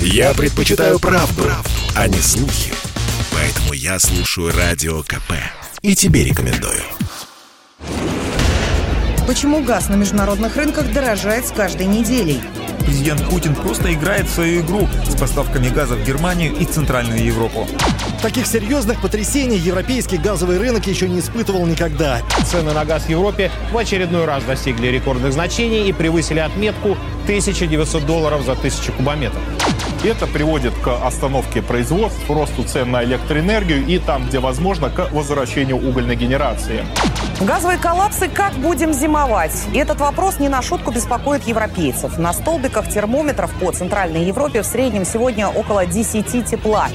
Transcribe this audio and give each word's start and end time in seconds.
Я 0.00 0.34
предпочитаю 0.34 0.98
правду, 0.98 1.42
правду, 1.42 1.70
а 1.94 2.08
не 2.08 2.18
слухи. 2.18 2.72
Поэтому 3.32 3.72
я 3.72 3.98
слушаю 3.98 4.52
Радио 4.56 5.02
КП. 5.02 5.32
И 5.82 5.94
тебе 5.94 6.24
рекомендую. 6.24 6.82
Почему 9.26 9.62
газ 9.62 9.88
на 9.88 9.94
международных 9.94 10.56
рынках 10.56 10.92
дорожает 10.92 11.46
с 11.46 11.50
каждой 11.50 11.86
неделей? 11.86 12.40
Президент 12.86 13.28
Путин 13.28 13.56
просто 13.56 13.92
играет 13.92 14.26
в 14.26 14.30
свою 14.30 14.60
игру 14.60 14.88
с 15.08 15.16
поставками 15.16 15.68
газа 15.68 15.96
в 15.96 16.06
Германию 16.06 16.54
и 16.54 16.64
Центральную 16.64 17.22
Европу. 17.22 17.66
Таких 18.22 18.46
серьезных 18.46 19.02
потрясений 19.02 19.58
европейский 19.58 20.18
газовый 20.18 20.58
рынок 20.58 20.86
еще 20.86 21.08
не 21.08 21.18
испытывал 21.18 21.66
никогда. 21.66 22.20
Цены 22.46 22.72
на 22.72 22.84
газ 22.84 23.02
в 23.04 23.08
Европе 23.08 23.50
в 23.72 23.76
очередной 23.76 24.24
раз 24.24 24.44
достигли 24.44 24.86
рекордных 24.86 25.32
значений 25.32 25.88
и 25.88 25.92
превысили 25.92 26.38
отметку 26.38 26.96
1900 27.24 28.06
долларов 28.06 28.44
за 28.44 28.54
тысячу 28.54 28.92
кубометров. 28.92 29.42
Это 30.04 30.26
приводит 30.26 30.74
к 30.74 31.04
остановке 31.04 31.62
производств, 31.62 32.28
росту 32.28 32.64
цен 32.64 32.90
на 32.90 33.02
электроэнергию 33.02 33.84
и 33.86 33.98
там, 33.98 34.26
где 34.26 34.38
возможно, 34.38 34.90
к 34.90 35.10
возвращению 35.12 35.76
угольной 35.76 36.16
генерации. 36.16 36.84
Газовые 37.40 37.78
коллапсы 37.78 38.28
как 38.28 38.54
будем 38.54 38.92
зимовать? 38.92 39.52
И 39.72 39.78
этот 39.78 40.00
вопрос 40.00 40.38
не 40.38 40.48
на 40.48 40.62
шутку 40.62 40.90
беспокоит 40.90 41.44
европейцев. 41.44 42.18
На 42.18 42.32
столбиках 42.32 42.88
термометров 42.88 43.50
по 43.60 43.72
Центральной 43.72 44.24
Европе 44.24 44.62
в 44.62 44.66
среднем 44.66 45.04
сегодня 45.04 45.48
около 45.48 45.86
10 45.86 46.46
тепла. 46.46 46.88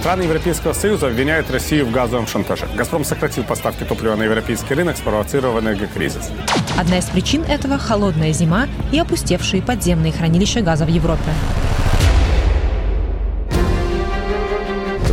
Страны 0.00 0.22
Европейского 0.22 0.72
Союза 0.72 1.08
обвиняют 1.08 1.50
Россию 1.50 1.86
в 1.86 1.90
газовом 1.90 2.26
шантаже. 2.26 2.66
«Газпром» 2.76 3.04
сократил 3.04 3.44
поставки 3.44 3.84
топлива 3.84 4.14
на 4.14 4.22
европейский 4.22 4.74
рынок, 4.74 4.96
спровоцировав 4.96 5.62
энергокризис. 5.62 6.30
Одна 6.76 6.98
из 6.98 7.04
причин 7.06 7.42
этого– 7.44 7.78
холодная 7.78 8.32
зима 8.32 8.68
и 8.92 8.98
опустевшие 8.98 9.62
подземные 9.62 10.12
хранилища 10.12 10.60
газа 10.60 10.84
в 10.84 10.88
Европе. 10.88 11.32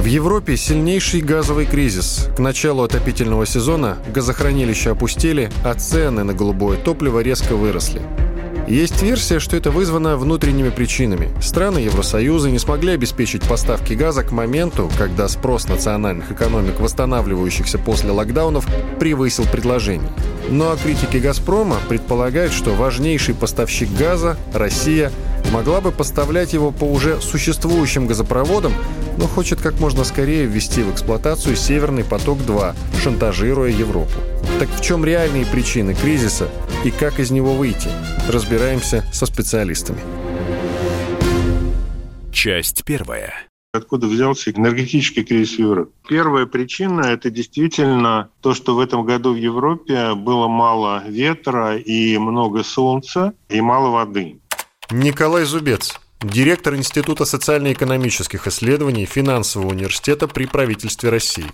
В 0.05 0.07
Европе 0.07 0.55
сильнейший 0.55 1.21
газовый 1.21 1.65
кризис. 1.65 2.27
К 2.37 2.39
началу 2.39 2.83
отопительного 2.83 3.47
сезона 3.47 3.97
газохранилища 4.13 4.91
опустели, 4.91 5.49
а 5.63 5.73
цены 5.73 6.23
на 6.23 6.35
голубое 6.35 6.77
топливо 6.77 7.21
резко 7.21 7.55
выросли. 7.55 8.03
Есть 8.67 9.01
версия, 9.01 9.39
что 9.39 9.57
это 9.57 9.71
вызвано 9.71 10.15
внутренними 10.15 10.69
причинами. 10.69 11.29
Страны 11.41 11.79
Евросоюза 11.79 12.51
не 12.51 12.59
смогли 12.59 12.91
обеспечить 12.91 13.41
поставки 13.41 13.93
газа 13.93 14.21
к 14.21 14.31
моменту, 14.31 14.91
когда 14.95 15.27
спрос 15.27 15.67
национальных 15.67 16.31
экономик, 16.31 16.79
восстанавливающихся 16.79 17.79
после 17.79 18.11
локдаунов, 18.11 18.67
превысил 18.99 19.45
предложение. 19.51 20.11
Ну 20.49 20.65
а 20.65 20.77
критики 20.77 21.17
«Газпрома» 21.17 21.77
предполагают, 21.89 22.53
что 22.53 22.75
важнейший 22.75 23.33
поставщик 23.33 23.89
газа, 23.97 24.37
Россия, 24.53 25.11
могла 25.51 25.81
бы 25.81 25.91
поставлять 25.91 26.53
его 26.53 26.71
по 26.71 26.85
уже 26.85 27.19
существующим 27.21 28.07
газопроводам, 28.07 28.73
но 29.17 29.27
хочет 29.27 29.61
как 29.61 29.79
можно 29.79 30.03
скорее 30.03 30.45
ввести 30.45 30.83
в 30.83 30.91
эксплуатацию 30.91 31.55
«Северный 31.55 32.03
поток-2», 32.03 32.75
шантажируя 33.03 33.69
Европу. 33.69 34.19
Так 34.59 34.69
в 34.69 34.81
чем 34.81 35.03
реальные 35.05 35.45
причины 35.45 35.93
кризиса 35.93 36.49
и 36.83 36.91
как 36.91 37.19
из 37.19 37.31
него 37.31 37.53
выйти? 37.53 37.89
Разбираемся 38.29 39.03
со 39.11 39.25
специалистами. 39.25 39.99
Часть 42.31 42.83
первая. 42.83 43.33
Откуда 43.73 44.07
взялся 44.07 44.51
энергетический 44.51 45.23
кризис 45.23 45.55
в 45.55 45.59
Европе? 45.59 45.91
Первая 46.07 46.45
причина– 46.45 47.01
это 47.07 47.29
действительно 47.29 48.29
то, 48.41 48.53
что 48.53 48.75
в 48.75 48.79
этом 48.79 49.03
году 49.03 49.33
в 49.33 49.37
Европе 49.37 50.13
было 50.13 50.47
мало 50.47 51.03
ветра 51.07 51.75
и 51.75 52.17
много 52.17 52.63
солнца, 52.63 53.33
и 53.49 53.59
мало 53.59 53.89
воды. 53.89 54.39
Николай 54.91 55.45
Зубец, 55.45 55.99
директор 56.21 56.75
Института 56.75 57.25
социально-экономических 57.25 58.45
исследований 58.47 59.05
Финансового 59.05 59.71
университета 59.71 60.27
при 60.27 60.45
правительстве 60.45 61.09
России. 61.09 61.51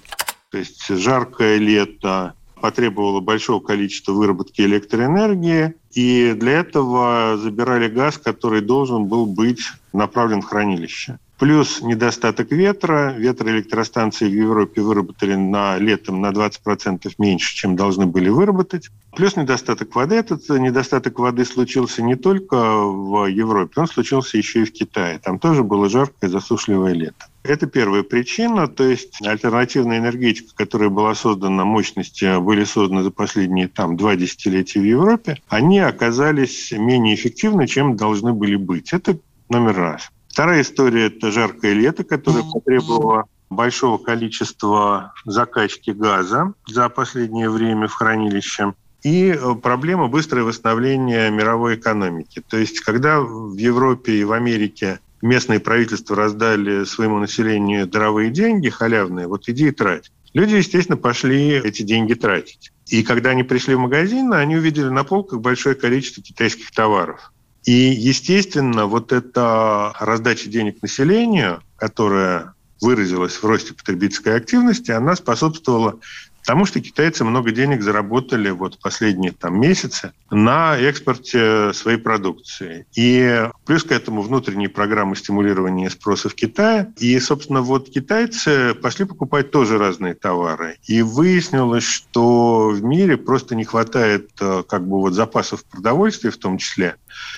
То 0.52 0.58
есть 0.58 0.86
жаркое 0.90 1.58
лето, 1.58 2.34
потребовало 2.60 3.22
большого 3.22 3.62
количества 3.62 4.12
выработки 4.12 4.62
электроэнергии, 4.62 5.74
и 5.94 6.34
для 6.34 6.60
этого 6.60 7.38
забирали 7.38 7.88
газ, 7.88 8.18
который 8.18 8.62
должен 8.62 9.06
был 9.06 9.26
быть 9.26 9.62
направлен 9.94 10.42
в 10.42 10.46
хранилище. 10.46 11.18
Плюс 11.42 11.82
недостаток 11.82 12.52
ветра. 12.52 13.16
Ветроэлектростанции 13.18 14.30
в 14.30 14.32
Европе 14.32 14.84
выработали 14.84 15.34
на 15.34 15.76
летом 15.80 16.22
на 16.22 16.30
20% 16.30 17.12
меньше, 17.18 17.56
чем 17.56 17.76
должны 17.76 18.06
были 18.06 18.30
выработать. 18.30 18.92
Плюс 19.16 19.36
недостаток 19.36 19.96
воды. 19.96 20.14
Этот 20.18 20.48
недостаток 20.50 21.18
воды 21.18 21.44
случился 21.46 22.04
не 22.04 22.14
только 22.14 22.56
в 22.56 23.26
Европе, 23.26 23.82
он 23.82 23.88
случился 23.88 24.38
еще 24.38 24.62
и 24.62 24.66
в 24.66 24.72
Китае. 24.72 25.18
Там 25.18 25.40
тоже 25.40 25.64
было 25.64 25.90
жаркое 25.90 26.30
засушливое 26.30 26.94
лето. 26.94 27.26
Это 27.42 27.66
первая 27.66 28.04
причина, 28.04 28.68
то 28.68 28.84
есть 28.84 29.20
альтернативная 29.26 29.98
энергетика, 29.98 30.54
которая 30.54 30.90
была 30.90 31.16
создана, 31.16 31.66
мощности 31.66 32.40
были 32.40 32.66
созданы 32.66 33.02
за 33.02 33.10
последние 33.10 33.68
там, 33.68 33.98
два 33.98 34.16
десятилетия 34.16 34.80
в 34.80 34.86
Европе, 34.86 35.42
они 35.50 35.80
оказались 35.80 36.72
менее 36.72 37.16
эффективны, 37.16 37.66
чем 37.66 37.96
должны 37.96 38.32
были 38.32 38.58
быть. 38.58 38.94
Это 38.94 39.18
номер 39.50 39.76
раз. 39.76 40.12
Вторая 40.32 40.62
история– 40.62 41.06
это 41.08 41.30
жаркое 41.30 41.74
лето, 41.74 42.06
которое 42.06 42.44
потребовало 42.44 43.26
большого 43.50 43.98
количества 43.98 45.14
закачки 45.26 45.90
газа 45.90 46.54
за 46.66 46.88
последнее 46.88 47.50
время 47.50 47.90
в 47.90 47.94
хранилище. 47.94 48.74
И 49.04 49.38
э, 49.38 49.56
проблема 49.56 50.08
быстрое 50.08 50.46
восстановление 50.46 51.30
мировой 51.32 51.76
экономики. 51.76 52.42
То 52.48 52.56
есть, 52.56 52.80
когда 52.80 53.20
в 53.20 53.58
Европе 53.58 54.14
и 54.14 54.24
в 54.24 54.32
Америке 54.32 55.02
местные 55.22 55.60
правительства 55.60 56.16
раздали 56.16 56.86
своему 56.86 57.20
населению 57.20 57.86
даровые 57.86 58.32
деньги, 58.32 58.70
халявные, 58.70 59.28
вот 59.28 59.50
иди 59.50 59.68
и 59.68 59.72
трать. 59.72 60.14
Люди, 60.34 60.56
естественно, 60.56 60.98
пошли 60.98 61.60
эти 61.60 61.82
деньги 61.82 62.14
тратить. 62.14 62.72
И 62.88 63.04
когда 63.04 63.32
они 63.32 63.44
пришли 63.44 63.76
в 63.76 63.80
магазин, 63.80 64.34
они 64.34 64.56
увидели 64.56 64.88
на 64.88 65.04
полках 65.04 65.42
большое 65.42 65.76
количество 65.76 66.24
китайских 66.24 66.72
товаров. 66.72 67.34
И, 67.66 67.72
естественно, 67.72 68.88
вот 68.88 69.12
эта 69.12 69.94
раздача 70.00 70.50
денег 70.50 70.82
населению, 70.82 71.62
которая 71.76 72.56
выразилась 72.82 73.34
в 73.34 73.44
росте 73.44 73.74
потребительской 73.74 74.36
активности, 74.36 74.92
она 74.92 75.16
способствовала 75.16 76.00
Потому 76.42 76.66
что 76.66 76.82
китайцы 76.82 77.24
много 77.24 77.52
денег 77.52 77.82
заработали 77.82 78.50
вот 78.50 78.80
последние 78.80 79.32
там, 79.32 79.60
месяцы 79.60 80.12
на 80.30 80.78
экспорте 80.78 81.72
своей 81.74 81.98
продукции. 81.98 82.86
И 82.96 83.48
плюс 83.66 83.84
к 83.84 83.92
этому 83.92 84.22
внутренние 84.22 84.70
программы 84.70 85.16
стимулирования 85.16 85.90
спроса 85.90 86.30
в 86.30 86.36
Китае. 86.36 86.92
И, 86.98 87.20
собственно, 87.20 87.62
вот 87.62 87.90
китайцы 87.90 88.74
пошли 88.74 89.06
покупать 89.06 89.52
тоже 89.52 89.78
разные 89.78 90.16
товары. 90.16 90.78
И 90.88 91.02
выяснилось, 91.02 91.84
что 91.84 92.70
в 92.70 92.84
мире 92.84 93.18
просто 93.18 93.56
не 93.56 93.64
хватает 93.64 94.32
э, 94.40 94.64
как 94.68 94.88
бы 94.88 95.00
вот 95.00 95.14
запасов 95.14 95.64
продовольствия 95.66 96.32
в 96.32 96.38
том 96.38 96.58
числе, 96.58 96.96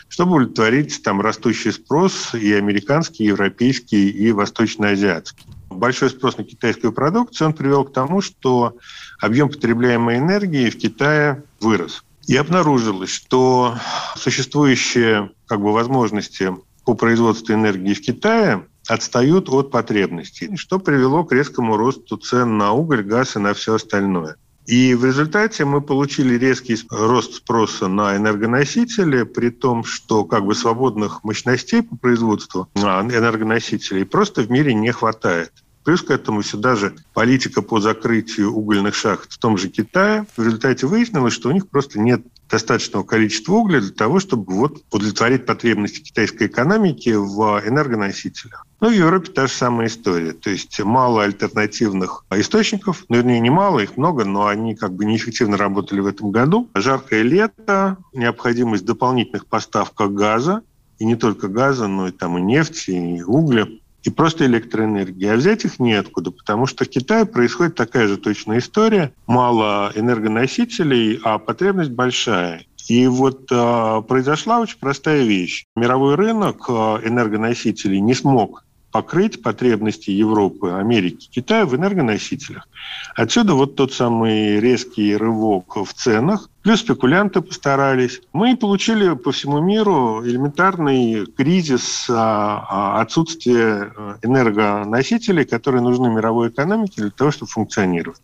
чтобы 0.08 0.36
удовлетворить 0.36 1.04
там 1.04 1.20
растущий 1.22 1.72
спрос 1.72 2.34
и 2.34 2.54
американский, 2.54 3.26
и 3.26 3.28
европейский, 3.28 4.10
и 4.10 4.32
восточноазиатский 4.32 5.46
большой 5.74 6.10
спрос 6.10 6.38
на 6.38 6.44
китайскую 6.44 6.94
продукцию, 6.94 7.48
он 7.48 7.54
привел 7.54 7.86
к 7.86 7.94
тому, 7.94 8.22
что 8.22 8.78
объем 9.20 9.50
потребляемой 9.50 10.18
энергии 10.18 10.70
в 10.70 10.78
Китае 10.78 11.44
вырос. 11.60 12.04
И 12.28 12.36
обнаружилось, 12.36 13.10
что 13.10 13.76
существующие 14.16 15.32
как 15.46 15.62
бы, 15.62 15.74
возможности 15.74 16.56
по 16.86 16.94
производству 16.94 17.54
энергии 17.54 17.94
в 17.94 18.02
Китае 18.02 18.66
отстают 18.88 19.50
от 19.50 19.72
потребностей, 19.72 20.56
что 20.56 20.80
привело 20.80 21.24
к 21.24 21.32
резкому 21.32 21.78
росту 21.78 22.18
цен 22.18 22.58
на 22.58 22.72
уголь, 22.72 23.04
газ 23.04 23.36
и 23.36 23.40
на 23.40 23.54
все 23.54 23.76
остальное. 23.76 24.36
И 24.66 24.96
в 24.96 25.04
результате 25.04 25.66
мы 25.66 25.82
получили 25.82 26.36
резкий 26.36 26.78
рост 26.90 27.36
спроса 27.36 27.88
на 27.88 28.16
энергоносители, 28.16 29.24
при 29.24 29.50
том, 29.50 29.84
что 29.84 30.24
как 30.24 30.46
бы 30.46 30.56
свободных 30.56 31.24
мощностей 31.24 31.84
по 31.84 31.98
производству 31.98 32.70
а, 32.76 33.02
энергоносителей 33.02 34.06
просто 34.06 34.42
в 34.42 34.50
мире 34.50 34.74
не 34.74 34.92
хватает. 34.92 35.52
Плюс 35.84 36.02
к 36.02 36.12
этому 36.12 36.44
сюда 36.44 36.76
же 36.76 36.96
политика 37.14 37.62
по 37.62 37.80
закрытию 37.80 38.54
угольных 38.54 38.96
шахт 38.96 39.34
в 39.34 39.38
том 39.38 39.58
же 39.58 39.70
Китае. 39.70 40.26
В 40.38 40.44
результате 40.44 40.88
выяснилось, 40.88 41.34
что 41.34 41.50
у 41.50 41.52
них 41.52 41.68
просто 41.68 42.00
нет 42.00 42.22
достаточного 42.50 43.04
количества 43.04 43.54
угля 43.54 43.82
для 43.82 43.92
того, 43.92 44.20
чтобы 44.20 44.54
вот 44.54 44.84
удовлетворить 44.92 45.46
потребности 45.46 46.02
китайской 46.02 46.48
экономики 46.48 47.10
в 47.10 47.62
энергоносителях. 47.66 48.66
Ну, 48.80 48.90
в 48.90 48.94
Европе 48.94 49.32
та 49.32 49.48
же 49.48 49.54
самая 49.54 49.88
история. 49.88 50.34
То 50.34 50.50
есть 50.50 50.80
мало 50.82 51.24
альтернативных 51.24 52.26
источников, 52.32 53.06
ну, 53.10 53.18
вернее, 53.18 53.40
не 53.40 53.50
мало, 53.50 53.80
их 53.80 53.98
много, 53.98 54.24
но 54.26 54.48
они 54.48 54.76
как 54.76 54.94
бы 54.94 55.06
неэффективно 55.06 55.58
работали 55.58 56.00
в 56.00 56.08
этом 56.08 56.32
году. 56.32 56.70
Жаркое 56.76 57.24
лето, 57.24 57.98
необходимость 58.14 58.86
дополнительных 58.86 59.48
поставок 59.48 60.14
газа, 60.14 60.62
и 61.00 61.06
не 61.06 61.16
только 61.16 61.48
газа, 61.48 61.88
но 61.88 62.08
и 62.08 62.12
там 62.12 62.38
и 62.38 62.42
нефти, 62.42 62.92
и 62.92 63.24
угля 63.24 63.68
и 64.04 64.10
просто 64.10 64.46
электроэнергии. 64.46 65.28
А 65.28 65.36
взять 65.36 65.66
их 65.66 65.80
неоткуда, 65.80 66.32
потому 66.32 66.66
что 66.66 66.86
в 66.86 66.90
Китае 66.90 67.26
происходит 67.26 67.76
такая 67.76 68.08
же 68.08 68.18
точная 68.18 68.60
история. 68.60 69.14
Мало 69.28 69.92
энергоносителей, 69.96 71.20
а 71.24 71.40
потребность 71.40 71.92
большая. 71.92 72.66
И 72.90 73.08
вот 73.08 73.50
э, 73.50 74.02
произошла 74.08 74.60
очень 74.60 74.78
простая 74.78 75.24
вещь. 75.24 75.66
Мировой 75.76 76.16
рынок 76.16 76.66
э, 76.68 76.74
энергоносителей 76.74 78.02
не 78.02 78.14
смог 78.14 78.64
покрыть 78.94 79.42
потребности 79.42 80.12
Европы, 80.12 80.72
Америки, 80.72 81.28
Китая 81.30 81.66
в 81.66 81.76
энергоносителях. 81.76 82.68
Отсюда 83.16 83.56
вот 83.56 83.76
тот 83.76 83.92
самый 83.92 84.60
резкий 84.60 85.18
рывок 85.18 85.78
в 85.78 85.94
ценах. 85.96 86.48
Плюс 86.62 86.82
спекулянты 86.82 87.42
постарались. 87.42 88.22
Мы 88.34 88.56
получили 88.56 89.16
по 89.16 89.32
всему 89.32 89.60
миру 89.60 90.24
элементарный 90.24 91.26
кризис 91.26 92.06
а, 92.08 92.66
а, 92.70 93.02
отсутствия 93.02 93.92
э, 93.98 94.16
энергоносителей, 94.22 95.44
которые 95.44 95.82
нужны 95.82 96.10
мировой 96.10 96.50
экономике 96.50 97.02
для 97.02 97.12
того, 97.12 97.32
чтобы 97.32 97.50
функционировать. 97.50 98.22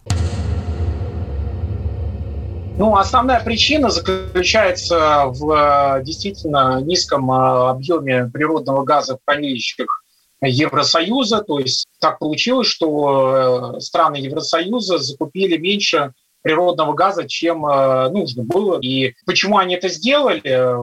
Ну, 2.77 2.95
основная 2.95 3.43
причина 3.43 3.89
заключается 3.89 5.25
в 5.25 5.97
э, 5.97 6.03
действительно 6.03 6.79
низком 6.79 7.29
э, 7.29 7.69
объеме 7.71 8.27
природного 8.27 8.83
газа 8.83 9.17
в 9.17 9.19
хранилищах 9.25 9.98
Евросоюза. 10.41 11.41
То 11.41 11.59
есть 11.59 11.87
так 11.99 12.19
получилось, 12.19 12.67
что 12.67 13.75
э, 13.75 13.79
страны 13.79 14.17
Евросоюза 14.17 14.97
закупили 14.97 15.57
меньше 15.57 16.13
природного 16.41 16.93
газа, 16.93 17.27
чем 17.27 17.65
э, 17.65 18.09
нужно 18.09 18.43
было. 18.43 18.79
И 18.81 19.13
почему 19.25 19.57
они 19.57 19.75
это 19.75 19.89
сделали? 19.89 20.81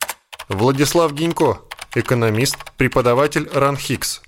Владислав 0.49 1.13
Гинько, 1.13 1.61
экономист, 1.95 2.57
преподаватель 2.77 3.49
РАНХИКС. 3.53 4.23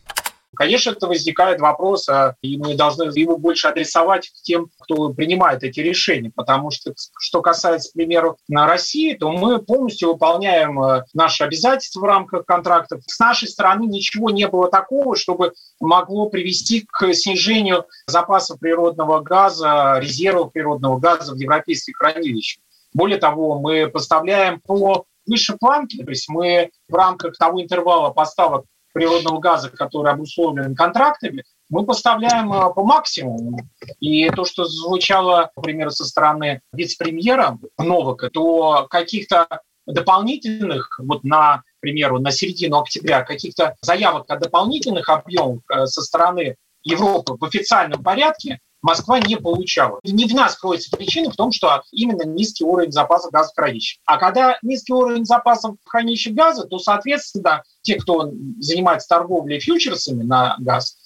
Конечно, 0.56 0.90
это 0.90 1.06
возникает 1.06 1.60
вопрос, 1.60 2.08
а, 2.08 2.34
и 2.40 2.56
мы 2.56 2.74
должны 2.74 3.04
его 3.14 3.36
больше 3.36 3.68
адресовать 3.68 4.30
тем, 4.42 4.70
кто 4.78 5.10
принимает 5.10 5.62
эти 5.62 5.80
решения, 5.80 6.32
потому 6.34 6.70
что, 6.70 6.94
что 7.18 7.42
касается, 7.42 7.90
к 7.90 7.92
примеру, 7.92 8.38
на 8.48 8.66
России, 8.66 9.14
то 9.14 9.30
мы 9.30 9.60
полностью 9.60 10.08
выполняем 10.08 10.82
э, 10.82 11.04
наши 11.12 11.44
обязательства 11.44 12.00
в 12.00 12.04
рамках 12.04 12.46
контрактов. 12.46 13.02
С 13.06 13.18
нашей 13.18 13.46
стороны 13.46 13.84
ничего 13.84 14.30
не 14.30 14.48
было 14.48 14.70
такого, 14.70 15.16
чтобы 15.16 15.52
могло 15.80 16.30
привести 16.30 16.86
к 16.90 17.12
снижению 17.12 17.84
запасов 18.06 18.58
природного 18.58 19.20
газа, 19.20 19.98
резервов 20.00 20.52
природного 20.52 20.98
газа 20.98 21.34
в 21.34 21.36
европейских 21.36 21.96
хранилищах. 21.98 22.62
Более 22.94 23.18
того, 23.18 23.60
мы 23.60 23.86
поставляем 23.86 24.60
по 24.60 25.04
выше 25.26 25.56
планки, 25.58 26.02
то 26.02 26.10
есть 26.10 26.28
мы 26.28 26.70
в 26.88 26.94
рамках 26.94 27.36
того 27.36 27.62
интервала 27.62 28.10
поставок 28.10 28.64
природного 28.98 29.38
газа, 29.38 29.70
который 29.70 30.12
обусловлен 30.12 30.74
контрактами, 30.74 31.44
мы 31.70 31.86
поставляем 31.86 32.52
э, 32.52 32.74
по 32.74 32.82
максимуму. 32.84 33.60
И 34.00 34.28
то, 34.30 34.44
что 34.44 34.64
звучало, 34.64 35.52
например, 35.54 35.92
со 35.92 36.04
стороны 36.04 36.62
вице-премьера 36.72 37.58
Новака, 37.78 38.28
то 38.28 38.88
каких-то 38.90 39.46
дополнительных, 39.86 40.98
вот 40.98 41.22
на, 41.22 41.58
к 41.58 41.80
примеру, 41.80 42.18
на 42.18 42.32
середину 42.32 42.80
октября, 42.80 43.22
каких-то 43.22 43.76
заявок 43.82 44.24
о 44.28 44.36
дополнительных 44.36 45.08
объемах 45.08 45.60
э, 45.70 45.86
со 45.86 46.02
стороны 46.02 46.56
Европы 46.82 47.36
в 47.38 47.44
официальном 47.44 48.02
порядке 48.02 48.58
Москва 48.82 49.19
не 49.19 49.36
получала. 49.36 49.98
Не 50.04 50.26
в 50.26 50.34
нас 50.34 50.56
кроется 50.56 50.96
причина 50.96 51.30
в 51.30 51.36
том, 51.36 51.52
что 51.52 51.82
именно 51.90 52.22
низкий 52.22 52.64
уровень 52.64 52.92
запасов 52.92 53.32
газа 53.32 53.50
в 53.50 53.56
хранилище. 53.56 53.98
А 54.06 54.19
когда 54.19 54.58
низкий 54.62 54.92
уровень 54.92 55.25
запасов 55.25 55.76
в 55.84 55.88
хранилище 55.88 56.30
газа, 56.30 56.64
то, 56.64 56.78
соответственно, 56.78 57.62
те, 57.82 57.96
кто 57.96 58.30
занимается 58.58 59.08
торговлей 59.08 59.58
фьючерсами 59.58 60.22
на 60.22 60.56
газ, 60.60 60.96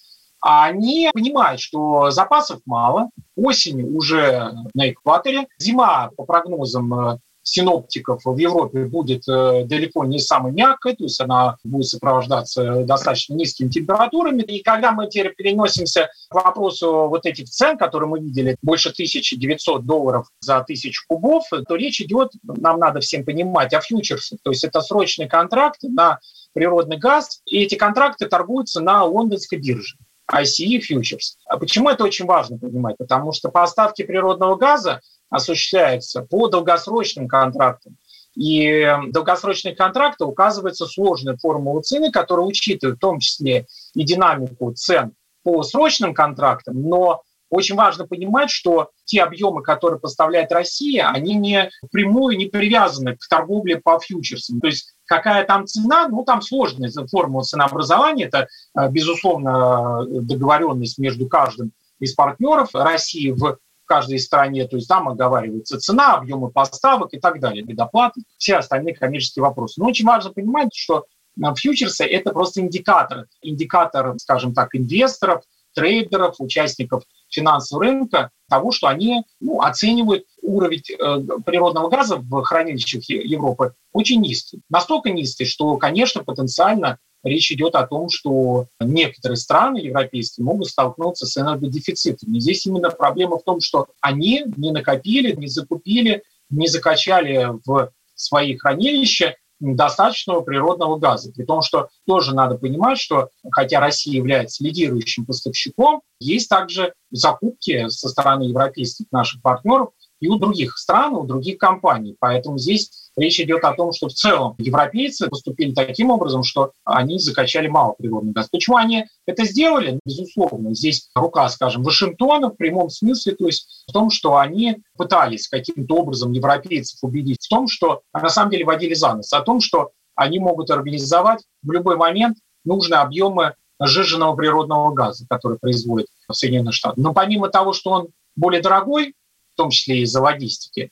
они 0.41 1.09
понимают, 1.13 1.61
что 1.61 2.11
запасов 2.11 2.61
мало, 2.67 3.11
осень 3.37 3.83
уже 3.97 4.53
на 4.75 4.91
экваторе, 4.91 5.47
зима, 5.59 6.11
по 6.17 6.25
прогнозам 6.25 7.21
синоптиков 7.43 8.23
в 8.25 8.37
Европе 8.37 8.85
будет 8.85 9.29
э, 9.29 9.65
далеко 9.65 10.05
не 10.05 10.19
самой 10.19 10.53
мягкой, 10.53 10.97
то 10.97 11.05
есть 11.05 11.21
она 11.21 11.57
будет 11.65 11.87
сопровождаться 11.87 12.85
достаточно 12.85 13.35
низкими 13.35 13.69
температурами. 13.69 14.43
И 14.43 14.63
когда 14.63 14.93
мы 14.93 15.09
теперь 15.09 15.35
переносимся 15.35 16.11
к 16.29 16.35
вопросу 16.35 17.09
вот 17.09 17.27
этих 17.27 17.49
цен, 17.49 17.77
которые 17.77 18.09
мы 18.09 18.21
видели, 18.21 18.57
больше 18.63 18.91
1900 18.91 19.85
долларов 19.85 20.29
за 20.41 20.63
тысячу 20.63 21.05
кубов, 21.09 21.45
то 21.69 21.75
речь 21.75 22.01
идет, 22.01 22.31
нам 22.43 22.79
надо 22.79 23.01
всем 23.01 23.25
понимать, 23.25 23.75
о 23.75 23.81
фьючерсах. 23.81 24.39
То 24.43 24.51
есть 24.51 24.65
это 24.65 24.81
срочные 24.81 25.29
контракты 25.29 25.89
на 25.89 26.19
природный 26.53 26.99
газ, 26.99 27.41
и 27.47 27.63
эти 27.63 27.75
контракты 27.75 28.27
торгуются 28.27 28.81
на 28.81 29.05
лондонской 29.05 29.59
бирже. 29.59 29.97
ICE 30.33 30.81
Futures. 30.81 31.37
А 31.47 31.59
почему 31.59 31.91
это 31.91 32.05
очень 32.05 32.25
важно 32.25 32.59
понимать? 32.59 32.97
Потому 32.97 33.33
что 33.33 33.51
поставки 33.51 34.03
природного 34.03 34.57
газа 34.57 35.01
осуществляется 35.33 36.23
по 36.23 36.47
долгосрочным 36.49 37.27
контрактам. 37.27 37.97
И 38.35 38.87
в 39.07 39.13
долгосрочных 39.13 39.77
контрактах 39.77 40.29
указывается 40.29 40.87
сложная 40.87 41.37
формула 41.37 41.83
цены, 41.83 42.11
которая 42.11 42.47
учитывает 42.47 42.97
в 42.97 43.01
том 43.01 43.19
числе 43.19 43.67
и 43.95 44.05
динамику 44.05 44.73
цен 44.73 45.13
по 45.43 45.63
срочным 45.63 46.15
контрактам, 46.15 46.81
но 46.81 47.23
очень 47.51 47.75
важно 47.75 48.07
понимать, 48.07 48.51
что 48.51 48.91
те 49.05 49.23
объемы, 49.23 49.63
которые 49.63 50.01
поставляет 50.01 50.53
Россия, 50.53 51.11
они 51.11 51.35
не 51.35 51.71
прямую 51.91 52.39
не 52.39 52.47
привязаны 52.47 53.17
к 53.17 53.29
торговле 53.29 53.77
по 53.77 54.01
фьючерсам. 54.01 54.61
То 54.61 54.69
есть 54.69 54.95
какая 55.05 55.45
там 55.45 55.67
цена, 55.67 56.09
ну 56.09 56.25
там 56.25 56.41
сложная 56.41 56.91
формула 57.11 57.43
ценообразования, 57.43 58.27
это, 58.27 58.49
э, 58.75 58.89
безусловно, 58.89 60.07
договоренность 60.07 60.97
между 60.97 61.29
каждым 61.29 61.73
из 61.99 62.15
партнеров 62.15 62.71
России 62.73 63.31
в 63.31 63.59
каждой 63.93 64.19
стране, 64.21 64.67
то 64.67 64.77
есть 64.77 64.89
там 64.89 65.07
оговаривается 65.07 65.79
цена, 65.79 66.15
объемы 66.15 66.51
поставок 66.51 67.13
и 67.13 67.21
так 67.21 67.41
далее, 67.41 67.63
предоплаты, 67.63 68.23
все 68.39 68.57
остальные 68.57 68.95
коммерческие 68.95 69.43
вопросы. 69.43 69.79
Но 69.79 69.87
очень 69.87 70.07
важно 70.07 70.33
понимать, 70.33 70.71
что 70.75 71.05
э, 71.37 71.55
фьючерсы– 71.55 72.05
это 72.07 72.31
просто 72.31 72.63
индикатор, 72.63 73.27
индикатор, 73.43 74.15
скажем 74.19 74.55
так, 74.55 74.75
инвесторов, 74.75 75.43
трейдеров, 75.75 76.37
участников 76.39 77.03
финансового 77.29 77.85
рынка 77.85 78.31
того, 78.49 78.73
что 78.73 78.87
они 78.87 79.25
ну, 79.41 79.61
оценивают 79.61 80.25
уровень 80.41 80.83
э, 80.99 81.41
природного 81.45 81.91
газа 81.91 82.17
в 82.17 82.43
хранилищах 82.45 83.03
Европы 83.11 83.75
очень 83.93 84.23
низкий. 84.23 84.63
Настолько 84.71 85.11
низкий, 85.11 85.45
что, 85.45 85.77
конечно, 85.77 86.25
потенциально 86.25 86.99
речь 87.23 87.51
идет 87.53 87.75
о 87.75 87.87
том, 87.87 88.09
что 88.09 88.67
некоторые 88.81 89.37
страны 89.37 89.79
европейские 89.79 90.45
могут 90.45 90.69
столкнуться 90.69 91.27
с 91.27 91.37
энергодефицитом. 91.37 92.35
И 92.35 92.41
здесь 92.41 92.67
именно 92.67 92.91
проблема 92.91 93.39
в 93.39 93.45
том, 93.45 93.61
что 93.61 93.89
они 94.01 94.45
не 94.57 94.71
накопили, 94.71 95.35
не 95.35 95.49
закупили, 95.49 96.23
не 96.51 96.69
закачали 96.69 97.49
в 97.65 97.91
свои 98.15 98.57
хранилища 98.57 99.37
достаточного 99.63 100.41
природного 100.41 100.99
газа. 100.99 101.33
При 101.33 101.45
том, 101.45 101.63
что 101.63 101.89
тоже 102.07 102.35
надо 102.35 102.59
понимать, 102.59 102.99
что 102.99 103.31
хотя 103.51 103.81
Россия 103.81 104.17
является 104.17 104.65
лидирующим 104.65 105.25
поставщиком, 105.25 106.03
есть 106.19 106.49
также 106.49 106.95
закупки 107.11 107.89
со 107.89 108.09
стороны 108.09 108.45
европейских 108.45 109.07
наших 109.13 109.41
партнеров 109.41 109.91
и 110.21 110.29
у 110.29 110.37
других 110.37 110.79
стран, 110.79 111.15
у 111.15 111.25
других 111.25 111.59
компаний. 111.59 112.17
Поэтому 112.19 112.59
здесь 112.59 113.02
Речь 113.17 113.41
идет 113.41 113.63
о 113.65 113.75
том, 113.75 113.93
что 113.93 114.09
в 114.09 114.15
целом 114.15 114.55
европейцы 114.59 115.29
поступили 115.29 115.73
таким 115.75 116.11
образом, 116.11 116.43
что 116.43 116.73
они 116.85 117.19
закачали 117.19 117.69
мало 117.69 117.95
природный 117.99 118.33
газ. 118.33 118.49
Почему 118.51 118.77
они 118.77 119.05
это 119.27 119.45
сделали? 119.45 120.01
Безусловно, 120.05 120.75
здесь 120.75 121.11
рука, 121.15 121.49
скажем, 121.51 121.83
Вашингтона 121.83 122.49
в 122.49 122.57
прямом 122.57 122.89
смысле, 122.89 123.35
то 123.35 123.47
есть 123.47 123.85
в 123.87 123.93
том, 123.93 124.11
что 124.11 124.39
они 124.39 124.79
пытались 124.97 125.49
каким-то 125.49 125.97
образом 125.97 126.33
европейцев 126.33 126.99
убедить 127.03 127.45
в 127.45 127.49
том, 127.49 127.69
что 127.69 128.01
на 128.15 128.31
самом 128.31 128.51
деле 128.51 128.65
водили 128.65 128.95
за 128.95 129.15
нос, 129.15 129.33
о 129.33 129.43
том, 129.43 129.61
что 129.61 129.91
они 130.15 130.39
могут 130.39 130.71
организовать 130.71 131.43
в 131.63 131.71
любой 131.71 131.97
момент 131.97 132.39
нужные 132.65 133.01
объемы 133.01 133.55
сжиженного 133.81 134.35
природного 134.37 134.93
газа, 134.93 135.27
который 135.29 135.59
производит 135.59 136.07
Соединенные 136.31 136.73
Штаты. 136.73 137.01
Но 137.01 137.13
помимо 137.13 137.49
того, 137.49 137.73
что 137.73 137.91
он 137.91 138.09
более 138.37 138.63
дорогой, 138.63 139.15
в 139.53 139.57
том 139.57 139.71
числе 139.71 140.01
из-за 140.03 140.21
логистики, 140.21 140.91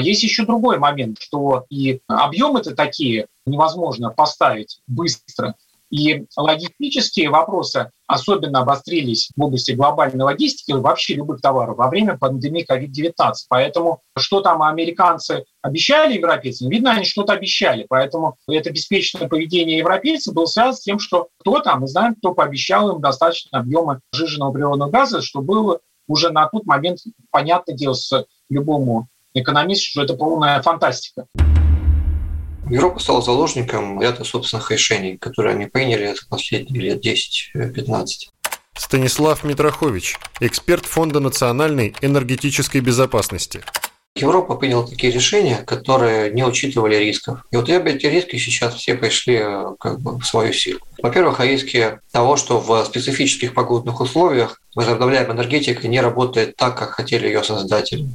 есть 0.00 0.22
еще 0.22 0.44
другой 0.44 0.78
момент, 0.78 1.18
что 1.20 1.64
и 1.70 2.00
объемы-то 2.06 2.74
такие 2.74 3.26
невозможно 3.46 4.10
поставить 4.10 4.80
быстро. 4.86 5.54
И 5.90 6.24
логистические 6.36 7.30
вопросы 7.30 7.90
особенно 8.06 8.60
обострились 8.60 9.30
в 9.34 9.42
области 9.42 9.72
глобальной 9.72 10.24
логистики 10.24 10.70
вообще 10.70 11.14
любых 11.14 11.40
товаров 11.40 11.78
во 11.78 11.88
время 11.88 12.16
пандемии 12.16 12.64
COVID-19. 12.68 13.32
Поэтому 13.48 14.00
что 14.16 14.40
там 14.40 14.62
американцы 14.62 15.44
обещали 15.62 16.14
европейцам, 16.14 16.68
видно, 16.68 16.92
они 16.92 17.04
что-то 17.04 17.32
обещали. 17.32 17.86
Поэтому 17.88 18.36
это 18.46 18.70
беспечное 18.70 19.28
поведение 19.28 19.78
европейцев 19.78 20.32
было 20.32 20.46
связано 20.46 20.76
с 20.76 20.80
тем, 20.80 21.00
что 21.00 21.28
кто 21.38 21.58
там, 21.58 21.80
мы 21.80 21.88
знаем, 21.88 22.14
кто 22.14 22.34
пообещал 22.34 22.94
им 22.94 23.00
достаточно 23.00 23.58
объема 23.58 24.00
сжиженного 24.12 24.52
природного 24.52 24.90
газа, 24.90 25.22
что 25.22 25.40
было 25.40 25.80
уже 26.06 26.30
на 26.30 26.46
тот 26.46 26.66
момент, 26.66 27.00
понятное 27.30 27.74
дело, 27.74 27.94
с 27.94 28.26
любому 28.48 29.08
экономист, 29.34 29.84
что 29.84 30.02
это 30.02 30.14
полная 30.14 30.60
фантастика. 30.62 31.26
Европа 32.68 33.00
стала 33.00 33.20
заложником 33.20 34.00
ряда 34.00 34.22
собственных 34.24 34.70
решений, 34.70 35.16
которые 35.16 35.54
они 35.54 35.66
приняли 35.66 36.14
за 36.14 36.26
последние 36.28 36.82
лет 36.82 37.04
10-15. 37.04 38.04
Станислав 38.76 39.44
Митрохович, 39.44 40.16
эксперт 40.40 40.86
Фонда 40.86 41.20
национальной 41.20 41.94
энергетической 42.00 42.80
безопасности. 42.80 43.62
Европа 44.16 44.56
приняла 44.56 44.86
такие 44.86 45.12
решения, 45.12 45.58
которые 45.64 46.32
не 46.32 46.44
учитывали 46.44 46.96
рисков. 46.96 47.44
И 47.52 47.56
вот 47.56 47.68
эти 47.68 48.06
риски 48.06 48.36
сейчас 48.36 48.74
все 48.74 48.94
пришли 48.94 49.40
как 49.78 50.00
бы 50.00 50.18
в 50.18 50.24
свою 50.24 50.52
силу. 50.52 50.80
Во-первых, 51.00 51.40
риски 51.40 51.98
того, 52.10 52.36
что 52.36 52.58
в 52.58 52.84
специфических 52.84 53.54
погодных 53.54 54.00
условиях 54.00 54.60
возобновляемая 54.74 55.36
энергетика 55.36 55.86
не 55.86 56.00
работает 56.00 56.56
так, 56.56 56.76
как 56.76 56.90
хотели 56.90 57.26
ее 57.26 57.44
создатели. 57.44 58.08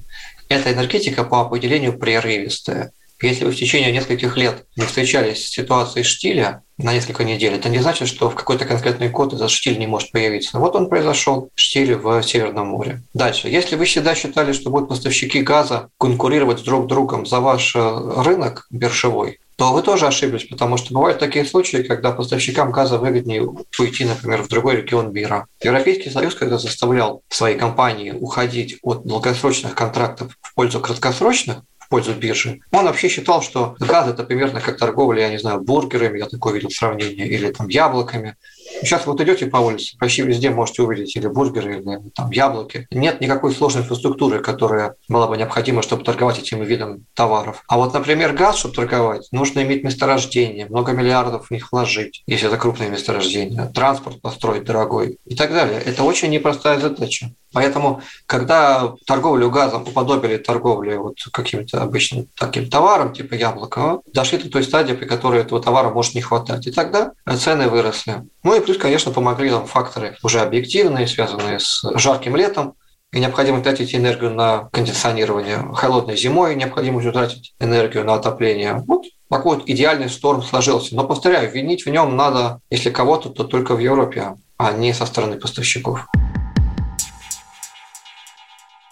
Эта 0.50 0.74
энергетика 0.74 1.24
по 1.24 1.42
определению 1.42 1.98
прерывистая. 1.98 2.92
Если 3.22 3.46
вы 3.46 3.52
в 3.52 3.56
течение 3.56 3.92
нескольких 3.92 4.36
лет 4.36 4.66
не 4.76 4.86
встречались 4.86 5.46
с 5.46 5.50
ситуацией 5.50 6.04
штиля 6.04 6.64
на 6.78 6.94
несколько 6.94 7.24
недель, 7.24 7.54
это 7.54 7.70
не 7.70 7.80
значит, 7.80 8.10
что 8.10 8.30
в 8.30 8.36
какой-то 8.36 8.66
конкретный 8.66 9.10
год 9.10 9.34
этот 9.34 9.50
штиль 9.50 9.80
не 9.80 9.88
может 9.88 10.12
появиться. 10.12 10.60
Вот 10.60 10.76
он 10.76 10.90
произошел, 10.90 11.50
штиль 11.56 11.96
в 11.96 12.22
Северном 12.22 12.68
море. 12.68 13.02
Дальше. 13.14 13.48
Если 13.48 13.78
вы 13.78 13.86
всегда 13.86 14.16
считали, 14.16 14.52
что 14.52 14.70
будут 14.70 14.90
поставщики 14.90 15.42
газа 15.42 15.90
конкурировать 15.98 16.64
друг 16.64 16.86
с 16.86 16.88
другом 16.88 17.26
за 17.26 17.40
ваш 17.40 17.74
э, 17.76 17.80
рынок 18.18 18.68
биржевой, 18.70 19.40
то 19.58 19.74
вы 19.74 19.82
тоже 19.82 20.08
ошиблись, 20.08 20.46
потому 20.46 20.78
что 20.78 20.94
бывают 20.94 21.20
такие 21.20 21.46
случаи, 21.46 21.84
когда 21.84 22.12
поставщикам 22.12 22.72
газа 22.72 22.98
выгоднее 22.98 23.44
уйти, 23.80 24.06
например, 24.06 24.42
в 24.42 24.50
другой 24.50 24.78
регион 24.78 25.14
мира. 25.14 25.48
Европейский 25.62 26.10
Союз, 26.10 26.36
когда 26.36 26.58
заставлял 26.58 27.22
свои 27.30 27.56
компании 27.56 28.12
уходить 28.12 28.78
от 28.82 29.06
долгосрочных 29.06 29.74
контрактов 29.76 30.38
в 30.42 30.54
пользу 30.56 30.80
краткосрочных, 30.80 31.62
в 31.86 31.90
пользу 31.90 32.14
биржи. 32.14 32.60
Он 32.72 32.86
вообще 32.86 33.08
считал, 33.08 33.42
что 33.42 33.76
газ– 33.80 34.08
это 34.10 34.24
примерно 34.24 34.60
как 34.60 34.78
торговля, 34.78 35.22
я 35.22 35.30
не 35.30 35.38
знаю, 35.38 35.62
бургерами, 35.62 36.18
я 36.18 36.26
такое 36.26 36.54
видел 36.54 36.72
сравнение, 36.72 37.28
или 37.28 37.52
там 37.52 37.68
яблоками. 37.68 38.36
Сейчас 38.82 39.06
вот 39.06 39.22
идете 39.22 39.46
по 39.48 39.58
улице, 39.58 39.98
почти 39.98 40.22
везде 40.24 40.50
можете 40.50 40.82
увидеть 40.82 41.16
или 41.16 41.28
бургеры, 41.28 41.78
или 41.78 42.10
там 42.16 42.32
яблоки. 42.32 42.88
Нет 42.92 43.22
никакой 43.22 43.54
сложной 43.54 43.84
инфраструктуры, 43.84 44.40
которая 44.40 44.96
была 45.08 45.28
бы 45.28 45.38
необходима, 45.38 45.82
чтобы 45.82 46.04
торговать 46.04 46.40
этим 46.40 46.64
видом 46.64 47.06
товаров. 47.14 47.64
А 47.68 47.78
вот, 47.78 47.94
например, 47.94 48.34
газ, 48.34 48.58
чтобы 48.58 48.76
торговать, 48.76 49.28
нужно 49.32 49.62
иметь 49.64 49.84
месторождение, 49.84 50.66
много 50.66 50.92
миллиардов 50.92 51.48
в 51.48 51.52
них 51.52 51.72
вложить, 51.72 52.24
если 52.28 52.48
это 52.48 52.58
крупное 52.58 52.90
месторождение, 52.90 53.72
транспорт 53.74 54.22
построить 54.22 54.66
дорогой 54.66 55.18
и 55.26 55.36
так 55.36 55.52
далее. 55.52 55.82
Это 55.84 56.04
очень 56.04 56.30
непростая 56.30 56.80
задача. 56.80 57.32
Поэтому, 57.56 58.02
когда 58.26 58.96
торговлю 59.08 59.50
газом 59.50 59.84
уподобили 59.84 60.36
торговле 60.36 61.00
вот 61.00 61.16
каким-то 61.32 61.82
обычным 61.82 62.28
таким 62.38 62.70
товаром, 62.70 63.14
типа 63.14 63.36
яблока, 63.36 64.02
дошли 64.12 64.38
до 64.40 64.50
той 64.50 64.64
стадии, 64.64 64.92
при 64.92 65.06
которой 65.06 65.40
этого 65.40 65.62
товара 65.62 65.90
может 65.90 66.16
не 66.16 66.22
хватать. 66.22 66.68
И 66.68 66.72
тогда 66.72 67.14
цены 67.38 67.70
выросли. 67.70 68.24
Ну 68.44 68.58
и 68.58 68.60
плюс, 68.60 68.78
конечно, 68.78 69.14
помогли 69.14 69.50
там 69.52 69.68
факторы 69.68 70.18
уже 70.22 70.42
объективные, 70.42 71.08
связанные 71.08 71.62
с 71.62 71.82
жарким 71.96 72.36
летом, 72.36 72.74
и 73.14 73.20
необходимо 73.22 73.62
тратить 73.62 73.96
энергию 73.96 74.32
на 74.32 74.68
кондиционирование. 74.74 75.60
Холодной 75.76 76.18
зимой 76.18 76.56
необходимо 76.56 76.98
уже 76.98 77.14
тратить 77.14 77.54
энергию 77.62 78.04
на 78.04 78.16
отопление. 78.16 78.84
Вот 78.86 79.06
такой 79.30 79.56
вот 79.56 79.70
идеальный 79.70 80.10
шторм 80.10 80.44
сложился. 80.44 80.94
Но, 80.94 81.06
повторяю, 81.06 81.50
винить 81.50 81.86
в 81.86 81.90
нем 81.90 82.18
надо, 82.18 82.60
если 82.70 82.90
кого-то, 82.90 83.30
то 83.30 83.46
только 83.46 83.76
в 83.76 83.80
Европе, 83.80 84.36
а 84.58 84.74
не 84.74 84.94
со 84.94 85.06
стороны 85.06 85.38
поставщиков. 85.38 86.06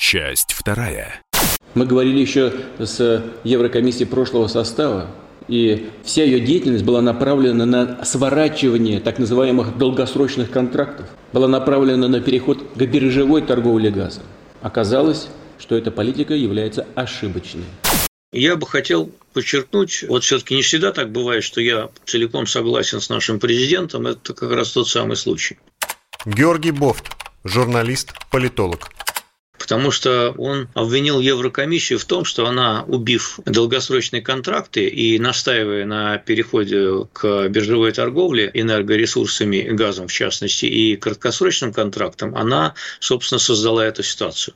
Часть 0.06 0.52
вторая. 0.52 1.22
Мы 1.76 1.86
говорили 1.86 2.20
еще 2.20 2.52
с 2.78 3.24
Еврокомиссией 3.46 4.06
прошлого 4.06 4.48
состава, 4.48 5.08
и 5.48 5.90
вся 6.04 6.26
ее 6.26 6.42
деятельность 6.42 6.84
была 6.84 7.02
направлена 7.02 7.66
на 7.66 8.04
сворачивание 8.04 9.00
так 9.00 9.18
называемых 9.18 9.78
долгосрочных 9.78 10.52
контрактов, 10.52 11.06
была 11.32 11.48
направлена 11.48 12.10
на 12.10 12.20
переход 12.20 12.62
к 12.76 12.82
биржевой 12.82 13.44
торговле 13.44 13.92
газом. 13.92 14.24
Оказалось, 14.62 15.30
что 15.58 15.78
эта 15.78 15.90
политика 15.90 16.34
является 16.34 16.86
ошибочной. 16.96 17.64
Я 18.34 18.58
бы 18.58 18.68
хотел 18.68 19.10
подчеркнуть, 19.32 20.04
вот 20.10 20.26
все-таки 20.26 20.54
не 20.54 20.64
всегда 20.64 20.92
так 20.92 21.14
бывает, 21.14 21.46
что 21.46 21.62
я 21.62 21.90
целиком 22.06 22.46
согласен 22.46 23.00
с 23.00 23.08
нашим 23.08 23.40
президентом, 23.40 24.06
это 24.08 24.34
как 24.34 24.52
раз 24.52 24.74
тот 24.74 24.90
самый 24.90 25.16
случай. 25.16 25.60
Георгий 26.26 26.72
Бофт, 26.72 27.06
журналист, 27.46 28.12
политолог 28.30 28.93
потому 29.64 29.92
что 29.92 30.36
он 30.38 30.68
обвинил 30.74 31.22
Еврокомиссию 31.22 31.98
в 31.98 32.04
том, 32.04 32.26
что 32.26 32.48
она, 32.48 32.84
убив 32.86 33.40
долгосрочные 33.46 34.22
контракты 34.22 34.90
и 34.90 35.18
настаивая 35.18 35.86
на 35.86 36.18
переходе 36.18 37.06
к 37.14 37.48
биржевой 37.48 37.94
торговле 37.94 38.52
энергоресурсами, 38.54 39.70
газом 39.72 40.10
в 40.10 40.12
частности, 40.12 40.66
и 40.66 40.98
краткосрочным 40.98 41.72
контрактам, 41.72 42.36
она, 42.36 42.76
собственно, 43.00 43.40
создала 43.40 43.86
эту 43.86 44.04
ситуацию. 44.04 44.54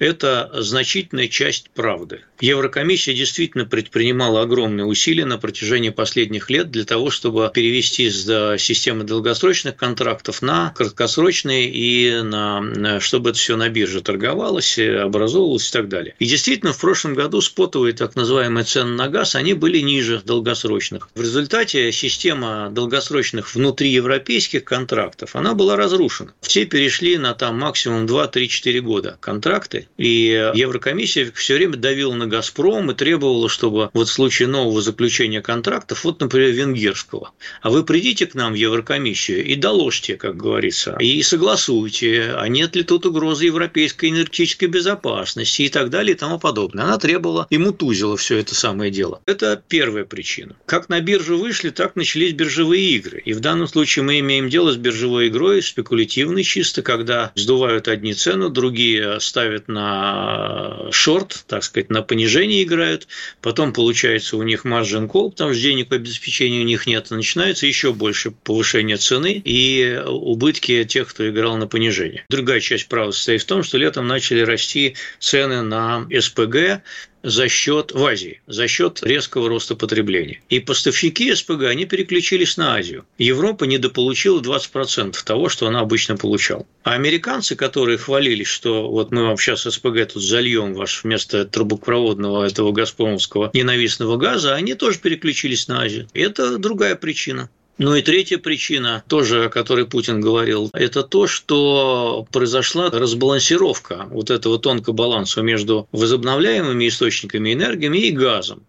Это 0.00 0.50
значительная 0.54 1.28
часть 1.28 1.70
правды. 1.70 2.22
Еврокомиссия 2.40 3.14
действительно 3.14 3.64
предпринимала 3.64 4.42
огромные 4.42 4.86
усилия 4.86 5.24
на 5.24 5.38
протяжении 5.38 5.90
последних 5.90 6.50
лет 6.50 6.72
для 6.72 6.84
того, 6.84 7.10
чтобы 7.10 7.48
перевести 7.54 8.10
с 8.10 8.58
системы 8.58 9.04
долгосрочных 9.04 9.76
контрактов 9.76 10.42
на 10.42 10.70
краткосрочные 10.76 11.70
и 11.70 12.22
на, 12.22 12.98
чтобы 12.98 13.30
это 13.30 13.38
все 13.38 13.56
на 13.56 13.68
бирже 13.68 14.00
торговало 14.00 14.47
формировалась, 14.48 14.78
образовывалась 14.78 15.68
и 15.68 15.72
так 15.72 15.88
далее. 15.88 16.14
И 16.18 16.26
действительно, 16.26 16.72
в 16.72 16.78
прошлом 16.78 17.14
году 17.14 17.40
спотовые 17.40 17.92
так 17.92 18.16
называемые 18.16 18.64
цены 18.64 18.92
на 18.92 19.08
газ, 19.08 19.34
они 19.34 19.54
были 19.54 19.78
ниже 19.78 20.22
долгосрочных. 20.24 21.08
В 21.14 21.20
результате 21.20 21.92
система 21.92 22.70
долгосрочных 22.70 23.54
внутриевропейских 23.54 24.64
контрактов, 24.64 25.36
она 25.36 25.54
была 25.54 25.76
разрушена. 25.76 26.32
Все 26.40 26.64
перешли 26.64 27.18
на 27.18 27.34
там 27.34 27.58
максимум 27.58 28.06
2-3-4 28.06 28.80
года 28.80 29.18
контракты, 29.20 29.88
и 29.96 30.50
Еврокомиссия 30.54 31.30
все 31.34 31.54
время 31.54 31.76
давила 31.76 32.14
на 32.14 32.26
«Газпром» 32.26 32.90
и 32.90 32.94
требовала, 32.94 33.48
чтобы 33.48 33.90
вот 33.92 34.08
в 34.08 34.12
случае 34.12 34.48
нового 34.48 34.80
заключения 34.80 35.40
контрактов, 35.40 36.04
вот, 36.04 36.20
например, 36.20 36.50
венгерского, 36.50 37.32
а 37.62 37.70
вы 37.70 37.84
придите 37.84 38.26
к 38.26 38.34
нам 38.34 38.52
в 38.52 38.56
Еврокомиссию 38.56 39.44
и 39.44 39.54
доложьте, 39.54 40.16
как 40.16 40.36
говорится, 40.36 40.96
и 41.00 41.22
согласуйте, 41.22 42.34
а 42.36 42.48
нет 42.48 42.76
ли 42.76 42.82
тут 42.82 43.06
угрозы 43.06 43.46
европейской 43.46 44.10
энергетики 44.10 44.37
энергетической 44.38 44.66
безопасности 44.66 45.62
и 45.62 45.68
так 45.68 45.90
далее 45.90 46.14
и 46.14 46.18
тому 46.18 46.38
подобное. 46.38 46.84
Она 46.84 46.98
требовала 46.98 47.46
и 47.50 47.58
мутузила 47.58 48.16
все 48.16 48.38
это 48.38 48.54
самое 48.54 48.90
дело. 48.90 49.20
Это 49.26 49.60
первая 49.68 50.04
причина. 50.04 50.56
Как 50.66 50.88
на 50.88 51.00
биржу 51.00 51.38
вышли, 51.38 51.70
так 51.70 51.96
начались 51.96 52.32
биржевые 52.32 52.90
игры. 52.90 53.22
И 53.24 53.32
в 53.32 53.40
данном 53.40 53.66
случае 53.66 54.04
мы 54.04 54.20
имеем 54.20 54.48
дело 54.48 54.72
с 54.72 54.76
биржевой 54.76 55.28
игрой, 55.28 55.62
спекулятивной 55.62 56.44
чисто, 56.44 56.82
когда 56.82 57.32
сдувают 57.34 57.88
одни 57.88 58.14
цены, 58.14 58.48
другие 58.48 59.20
ставят 59.20 59.68
на 59.68 60.90
шорт, 60.90 61.44
так 61.46 61.64
сказать, 61.64 61.90
на 61.90 62.02
понижение 62.02 62.62
играют, 62.62 63.08
потом 63.40 63.72
получается 63.72 64.36
у 64.36 64.42
них 64.42 64.64
маржин 64.64 65.08
кол, 65.08 65.30
потому 65.30 65.52
что 65.52 65.62
денег 65.62 65.88
по 65.88 65.96
обеспечению 65.96 66.62
у 66.62 66.66
них 66.66 66.86
нет, 66.86 67.10
начинается 67.10 67.66
еще 67.66 67.92
больше 67.92 68.30
повышение 68.30 68.96
цены 68.96 69.42
и 69.44 70.00
убытки 70.06 70.84
тех, 70.84 71.08
кто 71.08 71.28
играл 71.28 71.56
на 71.56 71.66
понижение. 71.66 72.24
Другая 72.28 72.60
часть 72.60 72.88
правды 72.88 73.12
состоит 73.12 73.42
в 73.42 73.46
том, 73.46 73.62
что 73.62 73.78
летом 73.78 74.06
начали 74.06 74.27
начали 74.28 74.42
расти 74.42 74.94
цены 75.20 75.62
на 75.62 76.06
СПГ 76.20 76.82
за 77.22 77.48
счет 77.48 77.92
в 77.92 78.04
Азии, 78.04 78.40
за 78.46 78.68
счет 78.68 79.02
резкого 79.02 79.48
роста 79.48 79.74
потребления. 79.74 80.40
И 80.50 80.60
поставщики 80.60 81.34
СПГ, 81.34 81.64
они 81.64 81.84
переключились 81.84 82.56
на 82.56 82.74
Азию. 82.74 83.04
Европа 83.18 83.64
недополучила 83.64 84.40
20% 84.40 85.16
того, 85.24 85.48
что 85.48 85.66
она 85.66 85.80
обычно 85.80 86.16
получала. 86.16 86.66
А 86.84 86.92
американцы, 86.92 87.56
которые 87.56 87.98
хвалились, 87.98 88.46
что 88.46 88.88
вот 88.88 89.10
мы 89.10 89.24
вам 89.24 89.36
сейчас 89.36 89.62
СПГ 89.62 90.12
тут 90.12 90.22
зальем 90.22 90.74
ваш 90.74 91.02
вместо 91.02 91.44
трубопроводного 91.44 92.46
этого 92.46 92.72
газпромовского 92.72 93.50
ненавистного 93.54 94.16
газа, 94.16 94.54
они 94.54 94.74
тоже 94.74 94.98
переключились 94.98 95.68
на 95.68 95.82
Азию. 95.82 96.06
Это 96.14 96.58
другая 96.58 96.94
причина. 96.94 97.50
Ну 97.78 97.94
и 97.94 98.02
третья 98.02 98.38
причина, 98.38 99.04
тоже 99.06 99.44
о 99.44 99.48
которой 99.48 99.86
Путин 99.86 100.20
говорил, 100.20 100.68
это 100.72 101.04
то, 101.04 101.28
что 101.28 102.26
произошла 102.32 102.90
разбалансировка 102.90 104.08
вот 104.10 104.30
этого 104.30 104.58
тонкого 104.58 104.94
баланса 104.94 105.42
между 105.42 105.88
возобновляемыми 105.92 106.88
источниками 106.88 107.52
энергии 107.52 108.08
и 108.08 108.10
газом. 108.10 108.64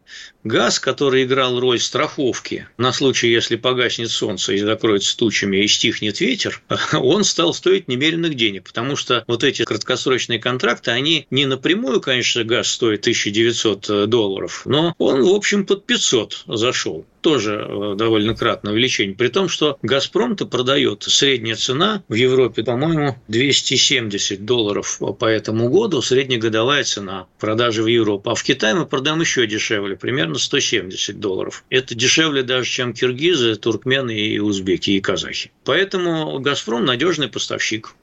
Газ, 0.45 0.79
который 0.79 1.23
играл 1.23 1.59
роль 1.59 1.79
страховки 1.79 2.67
на 2.77 2.93
случай, 2.93 3.29
если 3.29 3.57
погаснет 3.57 4.09
солнце 4.09 4.53
и 4.53 4.59
закроется 4.59 5.17
тучами 5.17 5.57
и 5.57 5.67
стихнет 5.67 6.21
ветер, 6.21 6.61
он 6.93 7.25
стал 7.25 7.53
стоить 7.53 7.89
немеренных 7.89 8.35
денег, 8.35 8.63
потому 8.63 8.95
что 8.95 9.25
вот 9.27 9.43
эти 9.43 9.65
краткосрочные 9.65 10.39
контракты, 10.39 10.91
они 10.91 11.27
не 11.29 11.45
напрямую, 11.45 11.99
конечно, 11.99 12.45
газ 12.45 12.69
стоит 12.69 13.01
1900 13.01 14.09
долларов, 14.09 14.61
но 14.65 14.95
он, 14.97 15.21
в 15.23 15.33
общем, 15.33 15.65
под 15.65 15.85
500 15.85 16.45
зашел 16.47 17.05
тоже 17.21 17.65
э, 17.67 17.95
довольно 17.95 18.35
кратное 18.35 18.73
увеличение. 18.73 19.15
При 19.15 19.27
том, 19.27 19.49
что 19.49 19.77
«Газпром»-то 19.81 20.45
продает 20.45 21.03
средняя 21.03 21.55
цена 21.55 22.03
в 22.07 22.13
Европе, 22.13 22.63
по-моему, 22.63 23.17
270 23.27 24.45
долларов 24.45 24.99
по 25.19 25.25
этому 25.25 25.69
году, 25.69 26.01
среднегодовая 26.01 26.83
цена 26.83 27.27
продажи 27.39 27.83
в 27.83 27.87
Европу. 27.87 28.29
А 28.29 28.35
в 28.35 28.43
Китае 28.43 28.75
мы 28.75 28.85
продаем 28.85 29.19
еще 29.21 29.45
дешевле, 29.47 29.95
примерно 29.95 30.28
170 30.37 31.19
долларов. 31.19 31.63
Это 31.69 31.95
дешевле 31.95 32.43
даже, 32.43 32.69
чем 32.69 32.93
киргизы, 32.93 33.55
туркмены 33.55 34.17
и 34.17 34.39
узбеки 34.39 34.91
и 34.91 35.01
казахи. 35.01 35.51
Поэтому 35.65 36.39
«Газпром» 36.39 36.85
надежный 36.85 37.27
поставщик. 37.27 37.95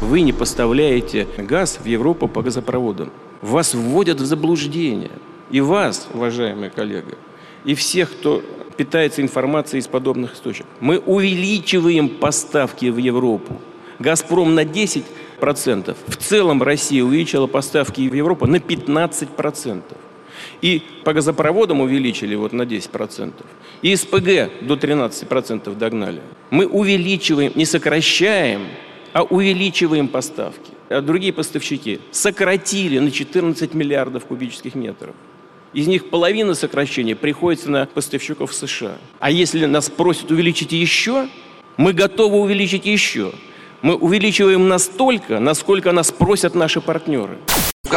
Вы 0.00 0.20
не 0.20 0.32
поставляете 0.32 1.26
газ 1.36 1.80
в 1.82 1.86
Европу 1.86 2.28
по 2.28 2.42
газопроводам. 2.42 3.12
вас 3.42 3.74
вводят 3.74 4.20
в 4.20 4.24
заблуждение. 4.24 5.10
И 5.50 5.60
вас, 5.60 6.08
уважаемый 6.12 6.70
коллега, 6.70 7.16
и 7.64 7.74
всех, 7.74 8.10
кто 8.12 8.42
питается 8.76 9.22
информацией 9.22 9.80
из 9.80 9.88
подобных 9.88 10.34
источников. 10.34 10.70
Мы 10.80 10.98
увеличиваем 10.98 12.08
поставки 12.08 12.86
в 12.86 12.96
Европу. 12.96 13.60
«Газпром» 13.98 14.54
на 14.54 14.64
10%. 14.64 15.96
В 16.06 16.16
целом 16.16 16.62
Россия 16.62 17.02
увеличила 17.02 17.48
поставки 17.48 18.08
в 18.08 18.14
Европу 18.14 18.46
на 18.46 18.56
15%. 18.56 19.82
И 20.62 20.82
по 21.04 21.12
газопроводам 21.12 21.80
увеличили 21.80 22.34
вот 22.34 22.52
на 22.52 22.62
10%. 22.62 23.32
И 23.82 23.94
СПГ 23.94 24.50
до 24.62 24.74
13% 24.74 25.74
догнали. 25.76 26.20
Мы 26.50 26.66
увеличиваем, 26.66 27.52
не 27.54 27.64
сокращаем, 27.64 28.66
а 29.12 29.22
увеличиваем 29.22 30.08
поставки. 30.08 30.72
А 30.88 31.00
другие 31.00 31.32
поставщики 31.32 32.00
сократили 32.10 32.98
на 32.98 33.10
14 33.10 33.74
миллиардов 33.74 34.24
кубических 34.26 34.74
метров. 34.74 35.14
Из 35.74 35.86
них 35.86 36.08
половина 36.08 36.54
сокращения 36.54 37.14
приходится 37.14 37.70
на 37.70 37.86
поставщиков 37.86 38.54
США. 38.54 38.96
А 39.20 39.30
если 39.30 39.66
нас 39.66 39.90
просят 39.90 40.30
увеличить 40.30 40.72
еще, 40.72 41.28
мы 41.76 41.92
готовы 41.92 42.38
увеличить 42.38 42.86
еще. 42.86 43.32
Мы 43.82 43.94
увеличиваем 43.94 44.66
настолько, 44.66 45.38
насколько 45.38 45.92
нас 45.92 46.10
просят 46.10 46.54
наши 46.54 46.80
партнеры. 46.80 47.38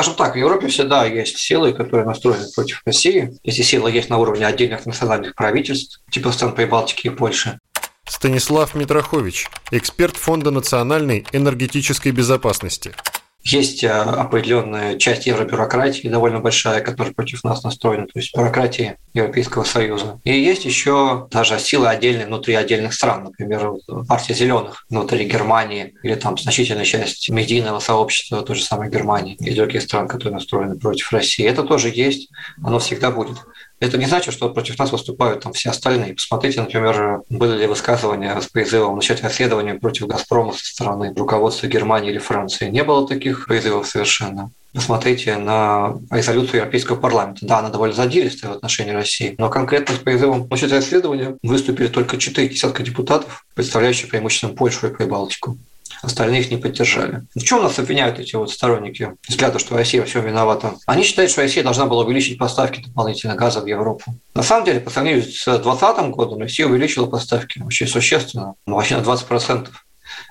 Скажем 0.02 0.18
так, 0.18 0.34
в 0.34 0.38
Европе 0.40 0.68
всегда 0.68 1.06
есть 1.06 1.38
силы, 1.38 1.74
которые 1.74 2.08
настроены 2.08 2.48
против 2.56 2.82
России. 2.88 3.38
Эти 3.44 3.62
силы 3.62 3.92
есть 3.92 4.10
на 4.10 4.18
уровне 4.18 4.48
отдельных 4.48 4.88
национальных 4.88 5.36
правительств, 5.36 6.02
типа 6.10 6.32
стран 6.32 6.56
Прибалтики 6.56 7.06
и 7.06 7.10
Польши. 7.12 7.60
Станислав 8.08 8.74
Митрохович, 8.74 9.48
эксперт 9.70 10.18
Фонда 10.18 10.50
национальной 10.50 11.28
энергетической 11.34 12.12
безопасности. 12.12 12.96
Есть 13.44 13.84
э, 13.84 13.90
определенная 13.90 14.98
часть 14.98 15.26
евробюрократии, 15.26 16.08
довольно 16.08 16.40
большая, 16.40 16.82
которая 16.82 17.14
против 17.14 17.44
нас 17.44 17.64
настроена, 17.64 18.06
то 18.06 18.20
есть 18.20 18.36
бюрократии 18.36 18.98
Европейского 19.14 19.64
Союза. 19.64 20.20
И 20.24 20.32
есть 20.32 20.66
еще 20.66 21.28
даже 21.32 21.60
силы 21.60 21.88
отдельные 21.88 22.28
внутри 22.28 22.54
отдельных 22.54 22.94
стран, 22.94 23.24
например, 23.26 23.74
партия 24.08 24.34
зеленых 24.34 24.86
внутри 24.90 25.26
Германии 25.26 25.96
или 26.04 26.16
там 26.16 26.38
значительная 26.38 26.86
часть 26.86 27.30
медийного 27.30 27.80
сообщества 27.80 28.42
той 28.42 28.56
же 28.56 28.64
самой 28.64 28.90
Германии 28.90 29.36
и 29.40 29.56
других 29.56 29.82
стран, 29.82 30.08
которые 30.08 30.36
настроены 30.36 30.78
против 30.78 31.12
России. 31.12 31.46
Это 31.46 31.64
тоже 31.64 31.90
есть, 31.94 32.30
оно 32.64 32.80
всегда 32.80 33.12
будет. 33.12 33.38
Это 33.82 33.98
не 33.98 34.06
значит, 34.06 34.32
что 34.34 34.50
против 34.50 34.78
нас 34.78 34.92
выступают 34.92 35.42
там 35.42 35.54
все 35.54 35.72
остальные. 35.72 36.14
Посмотрите, 36.14 36.62
например, 36.62 37.22
были 37.30 37.58
ли 37.58 37.66
высказывания 37.66 38.40
с 38.40 38.46
призывом 38.46 38.96
начать 38.96 39.24
расследование 39.24 39.74
против 39.74 40.06
«Газпрома» 40.06 40.54
со 40.54 40.64
стороны 40.64 41.12
руководства 41.16 41.66
Германии 41.66 42.12
или 42.12 42.20
Франции. 42.20 42.70
Не 42.70 42.84
было 42.84 43.08
таких 43.08 43.48
призывов 43.48 43.88
совершенно. 43.88 44.52
Посмотрите 44.72 45.36
на 45.36 45.96
резолюцию 46.12 46.58
Европейского 46.58 46.96
парламента. 46.96 47.44
Да, 47.46 47.58
она 47.58 47.70
довольно 47.70 47.96
задиристая 47.96 48.52
в 48.52 48.56
отношении 48.58 48.92
России, 48.92 49.34
но 49.40 49.50
конкретно 49.50 49.96
с 49.96 49.98
призывом 49.98 50.48
начать 50.48 50.72
расследование 50.72 51.38
выступили 51.42 51.88
только 51.88 52.18
четыре 52.18 52.50
десятка 52.50 52.84
депутатов, 52.84 53.46
представляющие 53.56 54.08
преимущественно 54.08 54.54
Польшу 54.54 54.88
и 54.88 54.94
Прибалтику 54.94 55.58
остальные 56.02 56.42
их 56.42 56.52
не 56.52 56.58
поддержали. 56.58 57.24
В 57.36 57.44
чем 57.44 57.64
нас 57.64 57.80
обвиняют 57.80 58.20
эти 58.20 58.36
вот 58.36 58.52
сторонники 58.52 59.14
взгляда, 59.28 59.60
что 59.60 59.76
Россия 59.76 60.02
во 60.02 60.08
всем 60.08 60.26
виновата? 60.26 60.76
Они 60.86 61.04
считают, 61.04 61.32
что 61.32 61.42
Россия 61.42 61.64
должна 61.64 61.86
была 61.86 62.04
увеличить 62.04 62.38
поставки 62.38 62.82
дополнительно 62.82 63.36
газа 63.36 63.62
в 63.62 63.66
Европу. 63.66 64.04
На 64.34 64.44
самом 64.44 64.66
деле, 64.66 64.80
по 64.80 64.90
сравнению 64.90 65.24
с 65.24 65.46
2020 65.46 66.10
годом, 66.12 66.40
Россия 66.40 66.68
увеличила 66.68 67.06
поставки 67.06 67.62
очень 67.66 67.88
существенно, 67.88 68.56
ну, 68.66 68.76
вообще 68.76 68.98
на 68.98 69.02
20%. 69.02 69.68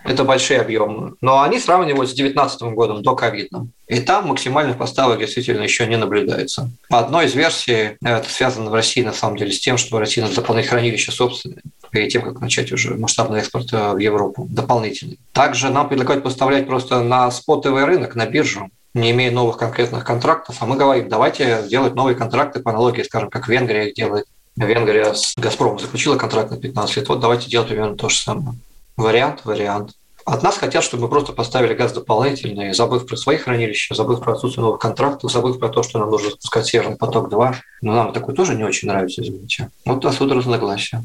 Это 0.05 0.25
большие 0.25 0.61
объемы. 0.61 1.15
Но 1.21 1.43
они 1.43 1.59
сравнивают 1.59 2.11
с 2.11 2.15
2019 2.15 2.63
годом, 2.75 3.03
до 3.03 3.15
ковидным. 3.15 3.73
И 3.87 4.01
там 4.01 4.29
максимальных 4.29 4.79
поставок 4.79 5.19
действительно 5.19 5.63
еще 5.63 5.87
не 5.87 5.97
наблюдается. 5.97 6.71
По 6.89 6.99
одной 6.99 7.27
из 7.27 7.35
версий, 7.35 7.97
это 8.03 8.29
связано 8.29 8.71
в 8.71 8.75
России 8.75 9.03
на 9.03 9.13
самом 9.13 9.37
деле 9.37 9.53
с 9.53 9.61
тем, 9.61 9.77
что 9.79 9.99
Россия 9.99 10.25
надо 10.25 10.37
заполнять 10.37 10.67
хранилище 10.67 11.13
собственное 11.13 11.63
перед 11.91 12.13
тем, 12.13 12.23
как 12.23 12.41
начать 12.41 12.73
уже 12.73 12.95
масштабный 12.95 13.41
экспорт 13.41 13.73
э, 13.73 13.93
в 13.93 13.99
Европу 13.99 14.47
дополнительный. 14.51 15.19
Также 15.33 15.71
нам 15.71 15.89
предлагают 15.89 16.25
поставлять 16.25 16.67
просто 16.67 17.03
на 17.03 17.31
спотовый 17.31 17.85
рынок, 17.85 18.15
на 18.15 18.27
биржу, 18.27 18.71
не 18.95 19.11
имея 19.13 19.31
новых 19.31 19.57
конкретных 19.57 20.05
контрактов, 20.05 20.57
а 20.61 20.67
мы 20.67 20.77
говорим, 20.77 21.09
давайте 21.09 21.65
делать 21.69 21.95
новые 21.95 22.17
контракты 22.17 22.61
по 22.61 22.71
аналогии, 22.71 23.03
скажем, 23.03 23.31
как 23.31 23.49
Венгрия 23.49 23.89
их 23.89 23.95
делает. 23.95 24.27
Венгрия 24.57 25.15
с 25.15 25.35
«Газпромом» 25.37 25.79
заключила 25.79 26.17
контракт 26.17 26.51
на 26.51 26.57
15 26.57 26.97
лет, 26.97 27.09
вот 27.09 27.21
давайте 27.21 27.49
делать 27.49 27.69
примерно 27.69 27.97
то 27.97 28.09
же 28.09 28.19
самое. 28.19 28.59
Вариант, 28.97 29.41
вариант. 29.45 29.93
От 30.27 30.43
нас 30.43 30.59
хотят, 30.59 30.85
чтобы 30.85 31.05
мы 31.05 31.09
просто 31.09 31.33
поставили 31.33 31.75
газ 31.75 31.93
дополнительный, 31.93 32.75
забыв 32.75 33.07
про 33.07 33.17
свои 33.17 33.37
хранилища, 33.37 33.95
забыв 33.95 34.21
про 34.21 34.35
отсутствие 34.35 34.65
новых 34.65 34.79
контрактов, 34.79 35.33
забыв 35.33 35.59
про 35.59 35.71
то, 35.71 35.83
что 35.83 35.99
нам 35.99 36.11
нужно 36.11 36.31
запускать 36.31 36.67
Северный 36.67 36.97
поток-2. 36.97 37.55
Но 37.83 37.95
нам 37.95 38.13
такой 38.13 38.35
тоже 38.35 38.55
не 38.55 38.65
очень 38.65 38.89
нравится, 38.89 39.23
извините. 39.23 39.71
Вот 39.85 40.05
отсюда 40.05 40.35
разногласия. 40.35 41.03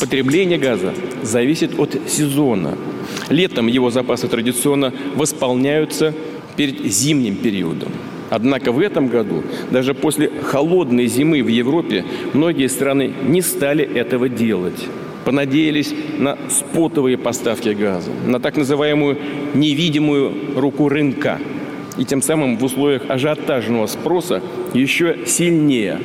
Потребление 0.00 0.58
газа 0.58 0.94
зависит 1.22 1.78
от 1.78 1.96
сезона. 2.08 2.76
Летом 3.28 3.66
его 3.66 3.90
запасы 3.90 4.28
традиционно 4.28 4.92
восполняются 5.14 6.14
перед 6.56 6.84
зимним 6.84 7.36
периодом. 7.36 7.90
Однако 8.30 8.72
в 8.72 8.78
этом 8.78 9.08
году, 9.08 9.42
даже 9.70 9.92
после 9.92 10.30
холодной 10.44 11.06
зимы 11.06 11.42
в 11.42 11.48
Европе, 11.48 12.04
многие 12.32 12.68
страны 12.68 13.12
не 13.22 13.42
стали 13.42 13.84
этого 13.84 14.28
делать 14.28 14.86
понадеялись 15.24 15.94
на 16.18 16.38
спотовые 16.48 17.18
поставки 17.18 17.70
газа, 17.70 18.10
на 18.26 18.40
так 18.40 18.56
называемую 18.56 19.18
невидимую 19.54 20.58
руку 20.58 20.88
рынка. 20.88 21.38
И 21.98 22.04
тем 22.04 22.22
самым 22.22 22.56
в 22.56 22.64
условиях 22.64 23.02
ажиотажного 23.08 23.86
спроса 23.86 24.42
еще 24.72 25.18
сильнее 25.26 26.00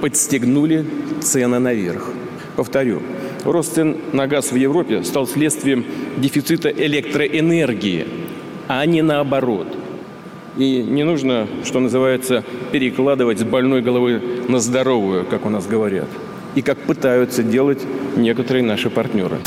подстегнули 0.00 0.86
цены 1.20 1.58
наверх. 1.58 2.10
Повторю, 2.56 3.02
рост 3.44 3.74
цен 3.74 3.96
на 4.12 4.26
газ 4.26 4.52
в 4.52 4.56
Европе 4.56 5.04
стал 5.04 5.26
следствием 5.26 5.84
дефицита 6.16 6.68
электроэнергии, 6.68 8.06
а 8.68 8.84
не 8.86 9.02
наоборот. 9.02 9.68
И 10.56 10.82
не 10.82 11.04
нужно, 11.04 11.46
что 11.64 11.80
называется, 11.80 12.44
перекладывать 12.72 13.38
с 13.38 13.44
больной 13.44 13.82
головы 13.82 14.20
на 14.48 14.58
здоровую, 14.58 15.24
как 15.24 15.46
у 15.46 15.48
нас 15.48 15.66
говорят 15.66 16.08
и 16.54 16.62
как 16.62 16.78
пытаются 16.78 17.42
делать 17.42 17.80
некоторые 18.16 18.64
наши 18.64 18.90
партнеры. 18.90 19.38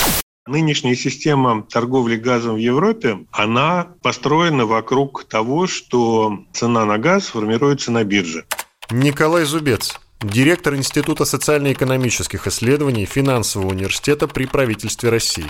Нынешняя 0.45 0.95
система 0.95 1.63
торговли 1.63 2.17
газом 2.17 2.56
в 2.56 2.58
Европе, 2.58 3.19
она 3.32 3.88
построена 4.01 4.65
вокруг 4.65 5.23
того, 5.23 5.67
что 5.67 6.39
цена 6.51 6.86
на 6.86 6.97
газ 6.97 7.27
формируется 7.27 7.91
на 7.91 8.03
бирже. 8.03 8.45
Николай 8.91 9.45
Зубец, 9.45 9.97
директор 10.24 10.76
Института 10.76 11.26
социально-экономических 11.26 12.48
исследований 12.48 13.06
Финансового 13.06 13.72
университета 13.72 14.28
при 14.28 14.46
правительстве 14.46 15.10
России. 15.10 15.46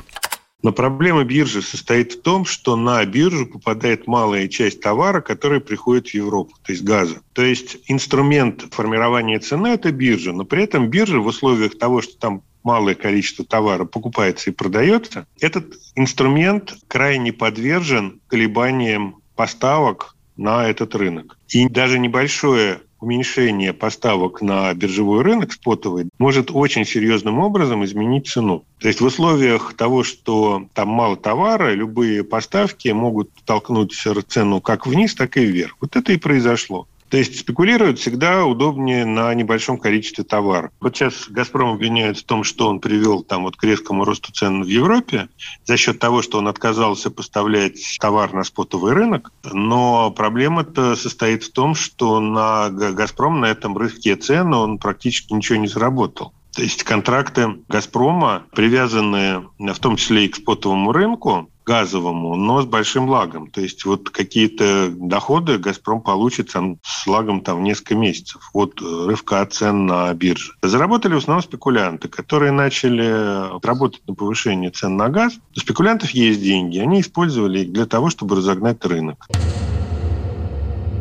Но 0.64 0.72
проблема 0.72 1.26
биржи 1.26 1.62
состоит 1.62 2.14
в 2.14 2.22
том, 2.22 2.46
что 2.46 2.78
на 2.78 3.04
биржу 3.06 3.48
попадает 3.48 4.08
малая 4.08 4.48
часть 4.48 4.80
товара, 4.80 5.20
который 5.20 5.60
приходит 5.60 6.08
в 6.08 6.14
Европу, 6.14 6.56
то 6.64 6.72
есть 6.72 6.84
газа. 6.84 7.22
То 7.34 7.44
есть 7.44 7.78
инструмент 7.88 8.66
формирования 8.72 9.40
цены– 9.40 9.68
это 9.74 9.92
биржа, 9.92 10.32
но 10.32 10.46
при 10.46 10.64
этом 10.64 10.90
биржа 10.90 11.20
в 11.20 11.26
условиях 11.26 11.78
того, 11.78 12.02
что 12.02 12.18
там 12.18 12.44
малое 12.64 12.96
количество 12.96 13.44
товара 13.44 13.84
покупается 13.84 14.50
и 14.50 14.54
продается, 14.54 15.28
этот 15.42 15.74
инструмент 15.96 16.74
крайне 16.88 17.34
подвержен 17.34 18.22
колебаниям 18.28 19.18
поставок 19.36 20.16
на 20.38 20.68
этот 20.68 20.96
рынок. 20.96 21.38
И 21.50 21.68
даже 21.68 22.00
небольшое 22.00 22.80
уменьшение 23.04 23.74
поставок 23.74 24.42
на 24.42 24.74
биржевой 24.74 25.22
рынок 25.22 25.54
спотовый 25.54 26.10
может 26.18 26.50
очень 26.52 26.86
серьезным 26.86 27.40
образом 27.40 27.84
изменить 27.84 28.28
цену. 28.28 28.64
То 28.80 28.88
есть 28.88 29.02
в 29.02 29.06
условиях 29.06 29.74
того, 29.76 30.04
что 30.04 30.68
там 30.74 30.90
мало 30.90 31.16
товара, 31.18 31.74
любые 31.74 32.24
поставки 32.24 32.90
могут 32.90 33.30
толкнуть 33.46 33.94
цену 34.28 34.62
как 34.62 34.88
вниз, 34.88 35.16
так 35.16 35.38
и 35.38 35.46
вверх. 35.46 35.76
Вот 35.82 35.96
это 35.96 36.14
и 36.14 36.18
произошло. 36.18 36.88
То 37.14 37.18
есть 37.18 37.40
спекулировать 37.40 38.00
всегда 38.00 38.44
удобнее 38.44 39.06
на 39.06 39.32
небольшом 39.36 39.78
количестве 39.78 40.24
товара. 40.24 40.72
Вот 40.82 40.96
сейчас 40.96 41.30
«Газпром» 41.30 41.76
обвиняют 41.76 42.18
в 42.18 42.24
том, 42.24 42.44
что 42.44 42.68
он 42.68 42.80
привел 42.80 43.22
там 43.22 43.44
вот 43.44 43.56
к 43.56 43.64
резкому 43.64 44.04
росту 44.04 44.32
цен 44.32 44.64
в 44.64 44.68
Европе 44.68 45.30
за 45.64 45.78
счет 45.78 46.00
того, 46.00 46.24
что 46.24 46.40
он 46.40 46.48
отказался 46.48 47.12
поставлять 47.12 47.78
товар 48.02 48.34
на 48.34 48.44
спотовый 48.44 48.94
рынок. 48.94 49.32
Но 49.44 50.10
проблема-то 50.10 50.96
состоит 50.96 51.44
в 51.44 51.52
том, 51.52 51.76
что 51.76 52.20
на 52.20 52.72
«Газпром» 52.72 53.42
на 53.42 53.46
этом 53.46 53.78
рынке 53.78 54.16
цен 54.16 54.52
он 54.52 54.80
практически 54.80 55.34
ничего 55.34 55.60
не 55.60 55.68
заработал. 55.68 56.34
То 56.56 56.64
есть 56.64 56.84
контракты 56.84 57.60
«Газпрома», 57.68 58.46
привязанные 58.56 59.48
в 59.60 59.80
том 59.80 59.98
числе 59.98 60.26
и 60.26 60.30
к 60.30 60.38
спотовому 60.38 60.92
рынку, 60.92 61.52
газовому, 61.66 62.36
но 62.36 62.62
с 62.62 62.66
большим 62.66 63.10
лагом. 63.10 63.50
То 63.50 63.62
есть 63.62 63.86
вот 63.86 64.10
какие-то 64.10 64.90
доходы 64.90 65.58
«Газпром» 65.58 66.02
получит 66.02 66.52
с 66.52 67.08
лагом 67.08 67.42
там, 67.42 67.64
несколько 67.64 67.96
месяцев 67.96 68.50
от 68.54 68.82
рывка 68.82 69.46
цен 69.46 69.86
на 69.86 70.14
бирже. 70.14 70.54
Заработали 70.62 71.14
в 71.14 71.18
основном 71.18 71.44
спекулянты, 71.44 72.08
которые 72.08 72.52
начали 72.52 73.60
работать 73.66 74.02
на 74.08 74.14
повышение 74.14 74.72
цен 74.72 74.98
на 74.98 75.10
газ. 75.10 75.34
У 75.56 75.60
спекулянтов 75.60 76.12
есть 76.12 76.42
деньги, 76.42 76.80
они 76.80 77.02
использовали 77.02 77.60
их 77.60 77.72
для 77.72 77.86
того, 77.86 78.10
чтобы 78.10 78.36
разогнать 78.36 78.84
рынок. 78.86 79.28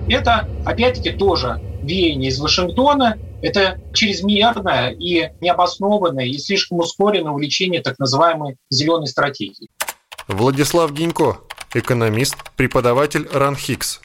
Это, 0.08 0.48
опять-таки, 0.66 1.12
тоже 1.12 1.60
веяние 1.82 2.30
из 2.30 2.40
Вашингтона. 2.40 3.18
Это 3.40 3.80
чрезмерное 3.92 4.90
и 4.90 5.30
необоснованное 5.40 6.26
и 6.26 6.38
слишком 6.38 6.78
ускоренное 6.78 7.32
увлечение 7.32 7.80
так 7.80 7.98
называемой 7.98 8.56
зеленой 8.70 9.08
стратегии. 9.08 9.68
Владислав 10.28 10.92
Гинько, 10.92 11.38
экономист, 11.74 12.36
преподаватель 12.56 13.28
РАНХИКС. 13.32 14.00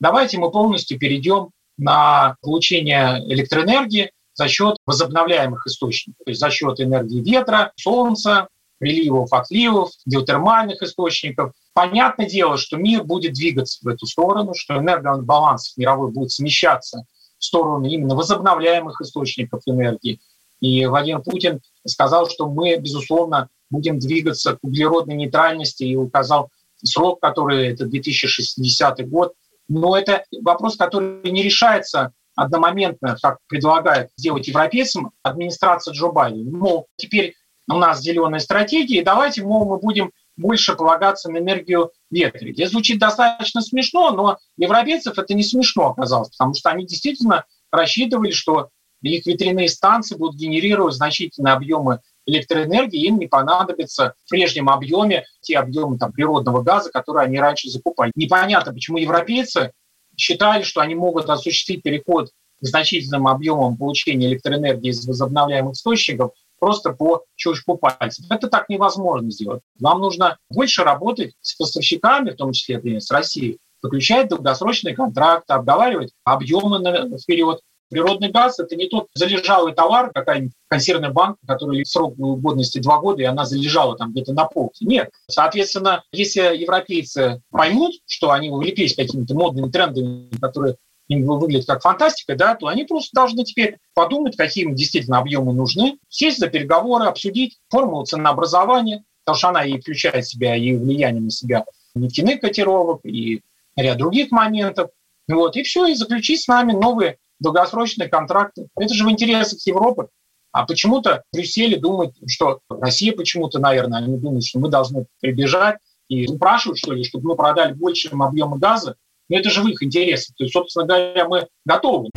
Давайте 0.00 0.38
мы 0.38 0.50
полностью 0.50 0.98
перейдем 0.98 1.50
на 1.76 2.36
получение 2.40 3.20
электроэнергии 3.26 4.10
за 4.32 4.48
счет 4.48 4.76
возобновляемых 4.86 5.66
источников, 5.66 6.24
то 6.24 6.30
есть 6.30 6.40
за 6.40 6.50
счет 6.50 6.80
энергии 6.80 7.20
ветра, 7.20 7.72
солнца, 7.76 8.48
приливов, 8.78 9.32
отливов, 9.32 9.90
геотермальных 10.06 10.82
источников. 10.82 11.52
Понятное 11.74 12.26
дело, 12.26 12.56
что 12.56 12.76
мир 12.76 13.04
будет 13.04 13.34
двигаться 13.34 13.80
в 13.82 13.88
эту 13.88 14.06
сторону, 14.06 14.54
что 14.54 14.76
энергобаланс 14.76 15.76
мировой 15.76 16.10
будет 16.12 16.32
смещаться 16.32 17.04
в 17.38 17.44
сторону 17.44 17.86
именно 17.86 18.14
возобновляемых 18.14 19.00
источников 19.00 19.62
энергии. 19.66 20.20
И 20.64 20.86
Владимир 20.86 21.20
Путин 21.20 21.60
сказал, 21.86 22.26
что 22.26 22.48
мы, 22.48 22.76
безусловно, 22.76 23.50
будем 23.68 23.98
двигаться 23.98 24.54
к 24.56 24.60
углеродной 24.62 25.14
нейтральности 25.14 25.84
и 25.84 25.94
указал 25.94 26.48
срок, 26.82 27.20
который 27.20 27.68
это 27.68 27.84
2060 27.84 29.06
год. 29.10 29.34
Но 29.68 29.94
это 29.94 30.24
вопрос, 30.40 30.78
который 30.78 31.30
не 31.30 31.42
решается 31.42 32.14
одномоментно, 32.34 33.18
как 33.20 33.40
предлагает 33.46 34.08
сделать 34.16 34.48
европейцам 34.48 35.12
администрация 35.22 35.92
Джо 35.92 36.08
Байдена. 36.08 36.50
Мол, 36.56 36.86
теперь 36.96 37.34
у 37.68 37.74
нас 37.76 38.00
зеленая 38.00 38.40
стратегия, 38.40 39.00
и 39.00 39.04
давайте, 39.04 39.42
мол, 39.42 39.66
мы 39.66 39.78
будем 39.78 40.12
больше 40.38 40.74
полагаться 40.76 41.30
на 41.30 41.38
энергию 41.38 41.90
ветра. 42.10 42.48
Это 42.48 42.70
звучит 42.70 42.98
достаточно 42.98 43.60
смешно, 43.60 44.12
но 44.12 44.38
европейцев 44.56 45.18
это 45.18 45.34
не 45.34 45.42
смешно 45.42 45.90
оказалось, 45.90 46.30
потому 46.30 46.54
что 46.54 46.70
они 46.70 46.86
действительно 46.86 47.44
рассчитывали, 47.70 48.30
что 48.30 48.70
их 49.10 49.26
ветряные 49.26 49.68
станции 49.68 50.16
будут 50.16 50.36
генерировать 50.36 50.94
значительные 50.94 51.54
объемы 51.54 52.00
электроэнергии, 52.26 53.06
им 53.06 53.18
не 53.18 53.26
понадобится 53.26 54.14
в 54.24 54.30
прежнем 54.30 54.70
объеме 54.70 55.24
те 55.40 55.58
объемы 55.58 55.98
там, 55.98 56.12
природного 56.12 56.62
газа, 56.62 56.90
которые 56.90 57.26
они 57.26 57.38
раньше 57.38 57.68
закупали. 57.68 58.12
Непонятно, 58.14 58.72
почему 58.72 58.98
европейцы 58.98 59.72
считали, 60.16 60.62
что 60.62 60.80
они 60.80 60.94
могут 60.94 61.28
осуществить 61.28 61.82
переход 61.82 62.30
к 62.60 62.66
значительным 62.66 63.26
объемам 63.26 63.76
получения 63.76 64.28
электроэнергии 64.28 64.90
из 64.90 65.06
возобновляемых 65.06 65.74
источников 65.74 66.32
просто 66.58 66.92
по 66.92 67.24
щелчку 67.36 67.76
пальцев. 67.76 68.24
Это 68.30 68.48
так 68.48 68.68
невозможно 68.68 69.30
сделать. 69.30 69.62
Вам 69.80 70.00
нужно 70.00 70.38
больше 70.48 70.82
работать 70.82 71.34
с 71.40 71.54
поставщиками, 71.56 72.30
в 72.30 72.36
том 72.36 72.52
числе 72.52 73.00
с 73.00 73.10
Россией, 73.10 73.58
заключать 73.82 74.28
долгосрочные 74.28 74.94
контракты, 74.94 75.52
обговаривать 75.52 76.12
объемы 76.24 77.18
вперед, 77.18 77.60
Природный 77.90 78.30
газ– 78.30 78.58
это 78.60 78.74
не 78.76 78.88
тот 78.88 79.08
залежалый 79.14 79.74
товар, 79.74 80.10
какая-нибудь 80.12 80.52
консервная 80.68 81.10
банка, 81.10 81.38
который 81.46 81.84
срок 81.84 82.16
годности 82.16 82.78
два 82.78 82.98
года, 82.98 83.22
и 83.22 83.26
она 83.26 83.44
залежала 83.44 83.96
там 83.96 84.12
где-то 84.12 84.32
на 84.32 84.46
полке. 84.46 84.84
Нет. 84.84 85.10
Соответственно, 85.28 86.02
если 86.12 86.40
европейцы 86.56 87.42
поймут, 87.50 87.94
что 88.06 88.32
они 88.32 88.50
увлеклись 88.50 88.96
какими-то 88.96 89.34
модными 89.34 89.70
трендами, 89.70 90.28
которые 90.40 90.76
им 91.08 91.26
выглядят 91.26 91.66
как 91.66 91.82
фантастика, 91.82 92.34
да, 92.34 92.54
то 92.54 92.66
они 92.66 92.84
просто 92.84 93.10
должны 93.14 93.44
теперь 93.44 93.76
подумать, 93.94 94.36
какие 94.36 94.64
им 94.64 94.74
действительно 94.74 95.18
объемы 95.18 95.52
нужны, 95.52 95.98
сесть 96.08 96.38
за 96.38 96.48
переговоры, 96.48 97.04
обсудить 97.04 97.58
формулу 97.68 98.06
ценообразования, 98.06 99.04
потому 99.24 99.36
что 99.36 99.48
она 99.48 99.64
и 99.64 99.78
включает 99.78 100.24
в 100.24 100.30
себя 100.30 100.56
и 100.56 100.74
влияние 100.74 101.22
на 101.22 101.30
себя 101.30 101.64
нефтяных 101.94 102.40
котировок, 102.40 103.00
и 103.04 103.42
ряд 103.76 103.98
других 103.98 104.30
моментов. 104.30 104.90
Вот, 105.28 105.56
и 105.56 105.62
все, 105.62 105.86
и 105.86 105.94
заключить 105.94 106.42
с 106.42 106.48
нами 106.48 106.72
новые 106.72 107.18
долгосрочные 107.44 108.08
контракты. 108.08 108.66
Это 108.76 108.92
же 108.94 109.04
в 109.04 109.10
интересах 109.10 109.60
Европы. 109.66 110.08
А 110.52 110.66
почему-то 110.66 111.24
Брюсселе 111.32 111.78
думают, 111.78 112.14
что 112.26 112.60
Россия 112.68 113.12
почему-то, 113.12 113.58
наверное, 113.58 113.98
они 113.98 114.16
думают, 114.16 114.44
что 114.44 114.58
мы 114.60 114.68
должны 114.68 115.06
прибежать 115.20 115.78
и 116.08 116.26
упрашивать, 116.28 116.78
что 116.78 116.92
ли, 116.92 117.04
чтобы 117.04 117.28
мы 117.28 117.36
продали 117.36 117.72
большим 117.72 118.22
объемы 118.22 118.58
газа. 118.58 118.96
Но 119.28 119.38
это 119.38 119.50
же 119.50 119.62
в 119.62 119.68
их 119.68 119.82
интересах. 119.82 120.34
То 120.36 120.44
есть, 120.44 120.52
собственно 120.52 120.86
говоря, 120.86 121.28
мы 121.28 121.48
готовы. 121.64 122.10